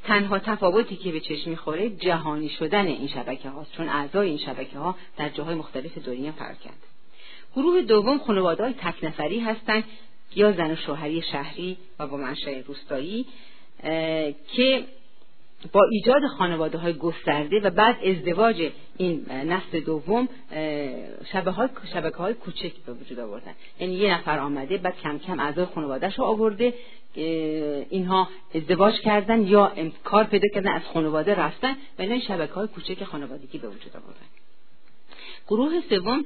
[0.05, 4.79] تنها تفاوتی که به چشم می‌خوره جهانی شدن این شبکه هاست چون اعضای این شبکه
[4.79, 6.79] ها در جاهای مختلف دنیا فرق کرد
[7.57, 9.85] گروه دوم خانواده های تک نفری هستند
[10.37, 13.27] یا زن و شوهری شهری و با منشأ روستایی
[14.57, 14.85] که
[15.73, 20.29] با ایجاد خانواده های گسترده و بعد ازدواج این نسل دوم
[21.93, 23.53] شبکه های کوچک به وجود آوردن.
[23.81, 26.75] یعنی یه نفر آمده بعد کم کم اعضای خانوادهش رو آورده
[27.91, 29.73] اینها ازدواج کردن یا
[30.05, 34.27] کار پیدا کردن از خانواده رفتن و این شبکه های کوچک خانوادگی به وجود آوردن.
[35.49, 36.25] گروه سوم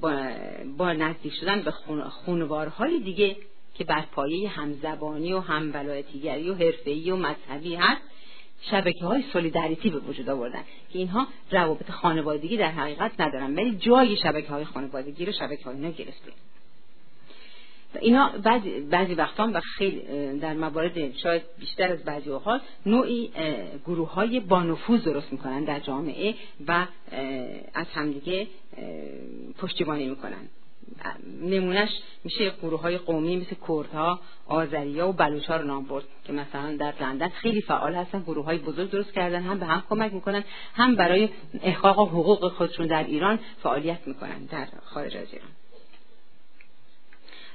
[0.00, 0.30] با,
[0.76, 1.70] با نزدیک شدن به
[2.26, 3.36] خانوارهای دیگه
[3.74, 8.02] که بر پایه همزبانی و همولایتیگری و حرفه‌ای و مذهبی هست.
[8.62, 14.16] شبکه های سولیدریتی به وجود آوردن که اینها روابط خانوادگی در حقیقت ندارن ولی جای
[14.16, 16.32] شبکه های خانوادگی رو شبکه های گرفته
[18.00, 20.00] اینا بعضی, بعضی وقتا و خیلی
[20.38, 23.30] در موارد شاید بیشتر از بعضی اوقات نوعی
[23.86, 26.34] گروه های با نفوذ درست می‌کنن در جامعه
[26.66, 26.86] و
[27.74, 28.46] از همدیگه
[29.58, 30.48] پشتیبانی می‌کنن.
[31.40, 31.90] نمونهش
[32.24, 36.94] میشه گروه های قومی مثل کردها، آذریا و بلوچا رو نام برد که مثلا در
[37.00, 40.96] لندن خیلی فعال هستن گروه های بزرگ درست کردن هم به هم کمک می‌کنن هم
[40.96, 41.28] برای
[41.62, 45.48] احقاق حقوق خودشون در ایران فعالیت می‌کنن در خارج از ایران.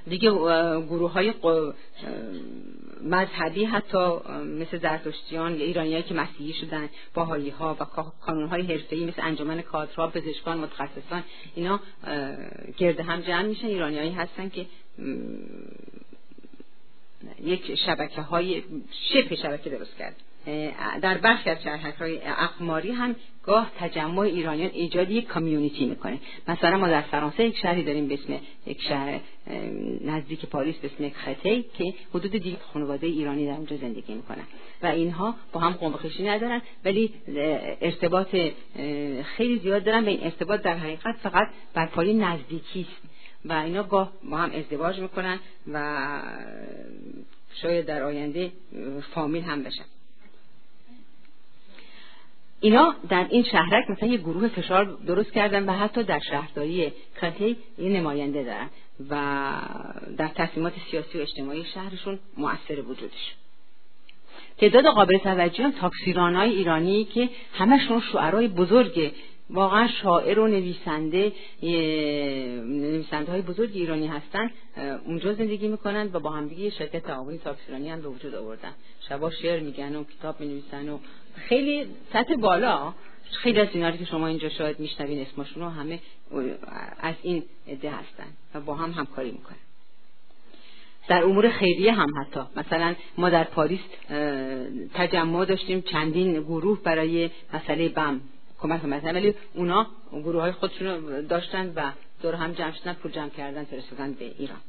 [0.08, 0.32] دیگه
[0.82, 1.34] گروه های
[3.04, 7.86] مذهبی حتی مثل زرتشتیان یا ایرانیایی که مسیحی شدن باهایی ها و
[8.22, 11.24] کانون های حرفه‌ای مثل انجمن کادرها پزشکان متخصصان
[11.56, 11.80] اینا
[12.78, 13.68] گرد هم جمع میشن.
[13.68, 14.66] ایرانیایی هستن که
[17.44, 18.64] یک شبکه های
[19.14, 20.16] شبه شبکه درست کرد
[21.02, 26.20] در برخی از شهرک های اقماری هم گاه تجمع ایرانیان ایجاد یک کامیونیتی می‌کنه.
[26.48, 29.20] مثلا ما در فرانسه یک شهری داریم به اسم یک شهر
[30.06, 34.44] نزدیک پاریس به اسم خطی که حدود دیگه خانواده ایرانی در اونجا زندگی می‌کنن.
[34.84, 37.14] و اینها با هم قوم ندارن ولی
[37.82, 38.36] ارتباط
[39.24, 43.12] خیلی زیاد دارن و این ارتباط در حقیقت فقط بر پای نزدیکی است.
[43.46, 45.40] و اینا گاه با هم ازدواج می‌کنن
[45.74, 46.08] و
[47.62, 48.52] شاید در آینده
[49.14, 49.86] فامیل هم بشن.
[52.62, 56.92] اینا در این شهرک مثلا یه گروه فشار درست کردن و حتی در شهرداری
[57.22, 58.70] کاتی این نماینده دارن
[59.10, 59.52] و
[60.18, 63.36] در تصمیمات سیاسی و اجتماعی شهرشون مؤثر وجودش.
[64.58, 69.14] تعداد قابل توجه هم تاکسیران ایرانی که همشون شعرهای بزرگ
[69.50, 71.32] واقعا شاعر و نویسنده
[72.64, 74.52] نویسنده های بزرگ ایرانی هستن
[75.06, 78.74] اونجا زندگی می‌کنن و با همدیگه شرکت تعاونی تاکسیرانی هم به وجود آوردن.
[79.10, 80.98] شبا شعر میگن و کتاب می‌نویسن و
[81.36, 82.94] خیلی سطح بالا
[83.32, 86.00] خیلی از ایناری که شما اینجا شاید میشنوین اسمشون رو همه
[87.00, 89.58] از این عده هستن و با هم همکاری می‌کنن.
[91.08, 92.42] در امور خیریه هم حتی.
[92.56, 93.80] مثلا ما در پاریس
[94.94, 98.22] تجمع داشتیم چندین گروه برای مسئله بم
[98.60, 103.30] کمک مثلا ولی اونا گروه های خودشون داشتن و دور هم جمع شدن پول جمع
[103.30, 104.62] کردن فرستادن به ایران.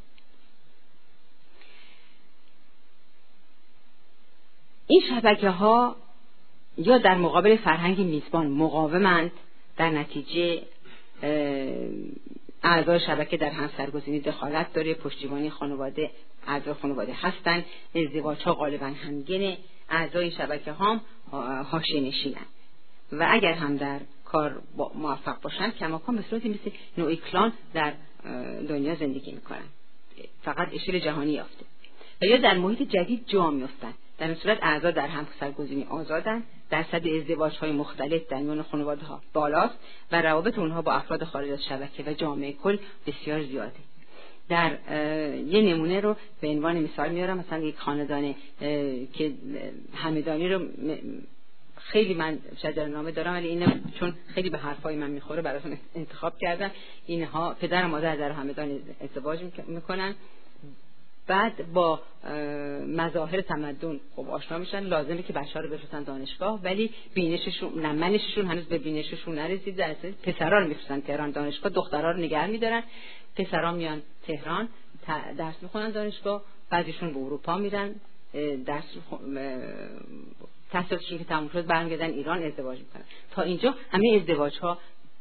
[4.87, 5.97] این شبکه ها
[6.77, 9.31] یا در مقابل فرهنگ میزبان مقاومند
[9.77, 10.63] در نتیجه
[12.63, 16.11] اعضای شبکه در همسرگزینی دخالت داره پشتیبانی خانواده
[16.47, 17.65] اعضای خانواده هستند
[17.95, 19.59] ازدواج ها غالبا همگنه
[19.91, 21.01] اعضای شبکه هم
[21.71, 22.47] حاشیه نشینن
[23.13, 24.63] و اگر هم در کار
[24.95, 27.93] موفق باشن کماکان به صورتی مثل نوعی کلان در
[28.69, 29.65] دنیا زندگی می‌کنن.
[30.43, 31.65] فقط اشل جهانی یافته.
[32.23, 36.43] و یا در محیط جدید جا میفتن در این صورت اعضا در هم سرگزینی آزادن.
[36.71, 39.75] درصد ازدواج های مختلف در میان خانواده ها بالاست
[40.13, 43.73] و روابط اونها با افراد خارج از شبکه و جامعه کل بسیار زیاده.
[44.49, 44.79] در
[45.47, 47.39] یه نمونه رو به عنوان مثال میارم.
[47.39, 48.35] مثلا یک خاندان
[49.13, 49.33] که
[49.95, 50.61] همدانی رو
[51.77, 56.39] خیلی من شجر نامه دارم ولی اینه چون خیلی به حرفای من می‌خوره براتون انتخاب
[56.39, 56.71] کردم.
[57.07, 60.15] اینها پدر و مادر در همدان ازدواج می‌کنن.
[61.27, 62.01] بعد با
[62.87, 67.93] مظاهر تمدن خب آشنا میشن لازمه که بچه ها رو بفرستن دانشگاه ولی بینششون نه
[67.93, 72.83] منششون هنوز به بینششون نرسید در پسرا رو میفرستن تهران دانشگاه دخترها رو نگه میدارن.
[73.37, 74.69] پسرا میان تهران
[75.39, 77.95] درس می‌خونن دانشگاه بعضیشون به اروپا میرن
[78.67, 78.85] درس
[80.71, 83.03] تحصیلاتشون که تموم شد برمیگردن ایران ازدواج می‌کنن.
[83.31, 84.79] تا اینجا همه ازدواج ها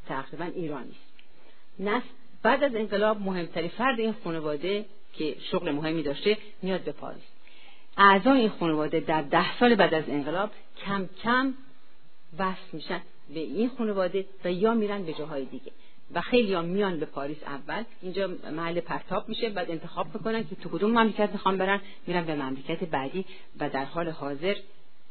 [0.08, 0.96] تقریبا ایرانی.
[1.80, 2.08] است
[2.44, 7.24] بعد از انقلاب مهمترین فرد این خانواده که شغل مهمی داشته میاد به پاریس
[7.98, 10.52] اعضای این خانواده در ده سال بعد از انقلاب
[10.86, 11.54] کم کم
[12.40, 13.02] وصل میشن
[13.34, 15.72] به این خانواده و یا میرن به جاهای دیگه
[16.14, 17.84] و خیلی میان به پاریس اول.
[18.02, 21.82] اینجا محل پرتاب میشه بعد انتخاب می‌کنن که تو کدوم مملکت می‌خوان برن.
[22.08, 23.26] میرن به مملکت بعدی
[23.60, 24.56] و در حال حاضر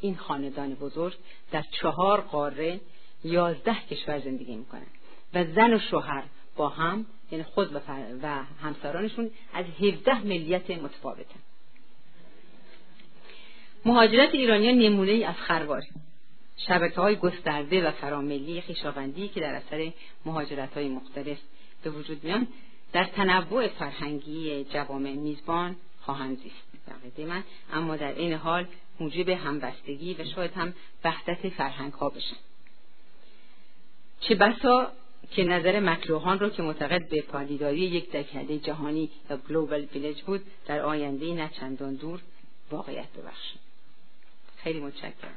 [0.01, 1.15] این خاندان بزرگ
[1.53, 2.81] در چهار قاره
[3.25, 4.87] یازده کشور زندگی می‌کنن.
[5.35, 6.23] و زن و شوهر
[6.57, 7.75] با هم یعنی خود
[8.23, 8.27] و,
[8.63, 11.41] همسرانشون از 17 ملیت متفاوتن
[13.85, 15.83] مهاجرت ایرانیان نمونه ای از خروار.
[16.57, 19.93] شبکه های گسترده و فراملی خیشاوندی که در اثر
[20.25, 21.39] مهاجرت های مختلف
[21.83, 22.49] به وجود میان
[22.93, 26.71] در تنوع فرهنگی جوامع میزبان خواهند زیست.
[27.17, 28.67] در من اما در این حال
[29.01, 30.75] موجب همبستگی و شاید هم
[31.05, 32.37] وحدت فرهنگ ها بشن
[34.21, 34.93] چه بسا
[35.31, 40.41] که نظر مکروهان رو که معتقد به پایداری یک دکده جهانی یا گلوبال ویلج بود
[40.67, 42.21] در آینده نه چندان دور
[42.71, 43.61] واقعیت ببخشید.
[44.57, 45.35] خیلی متشکرم.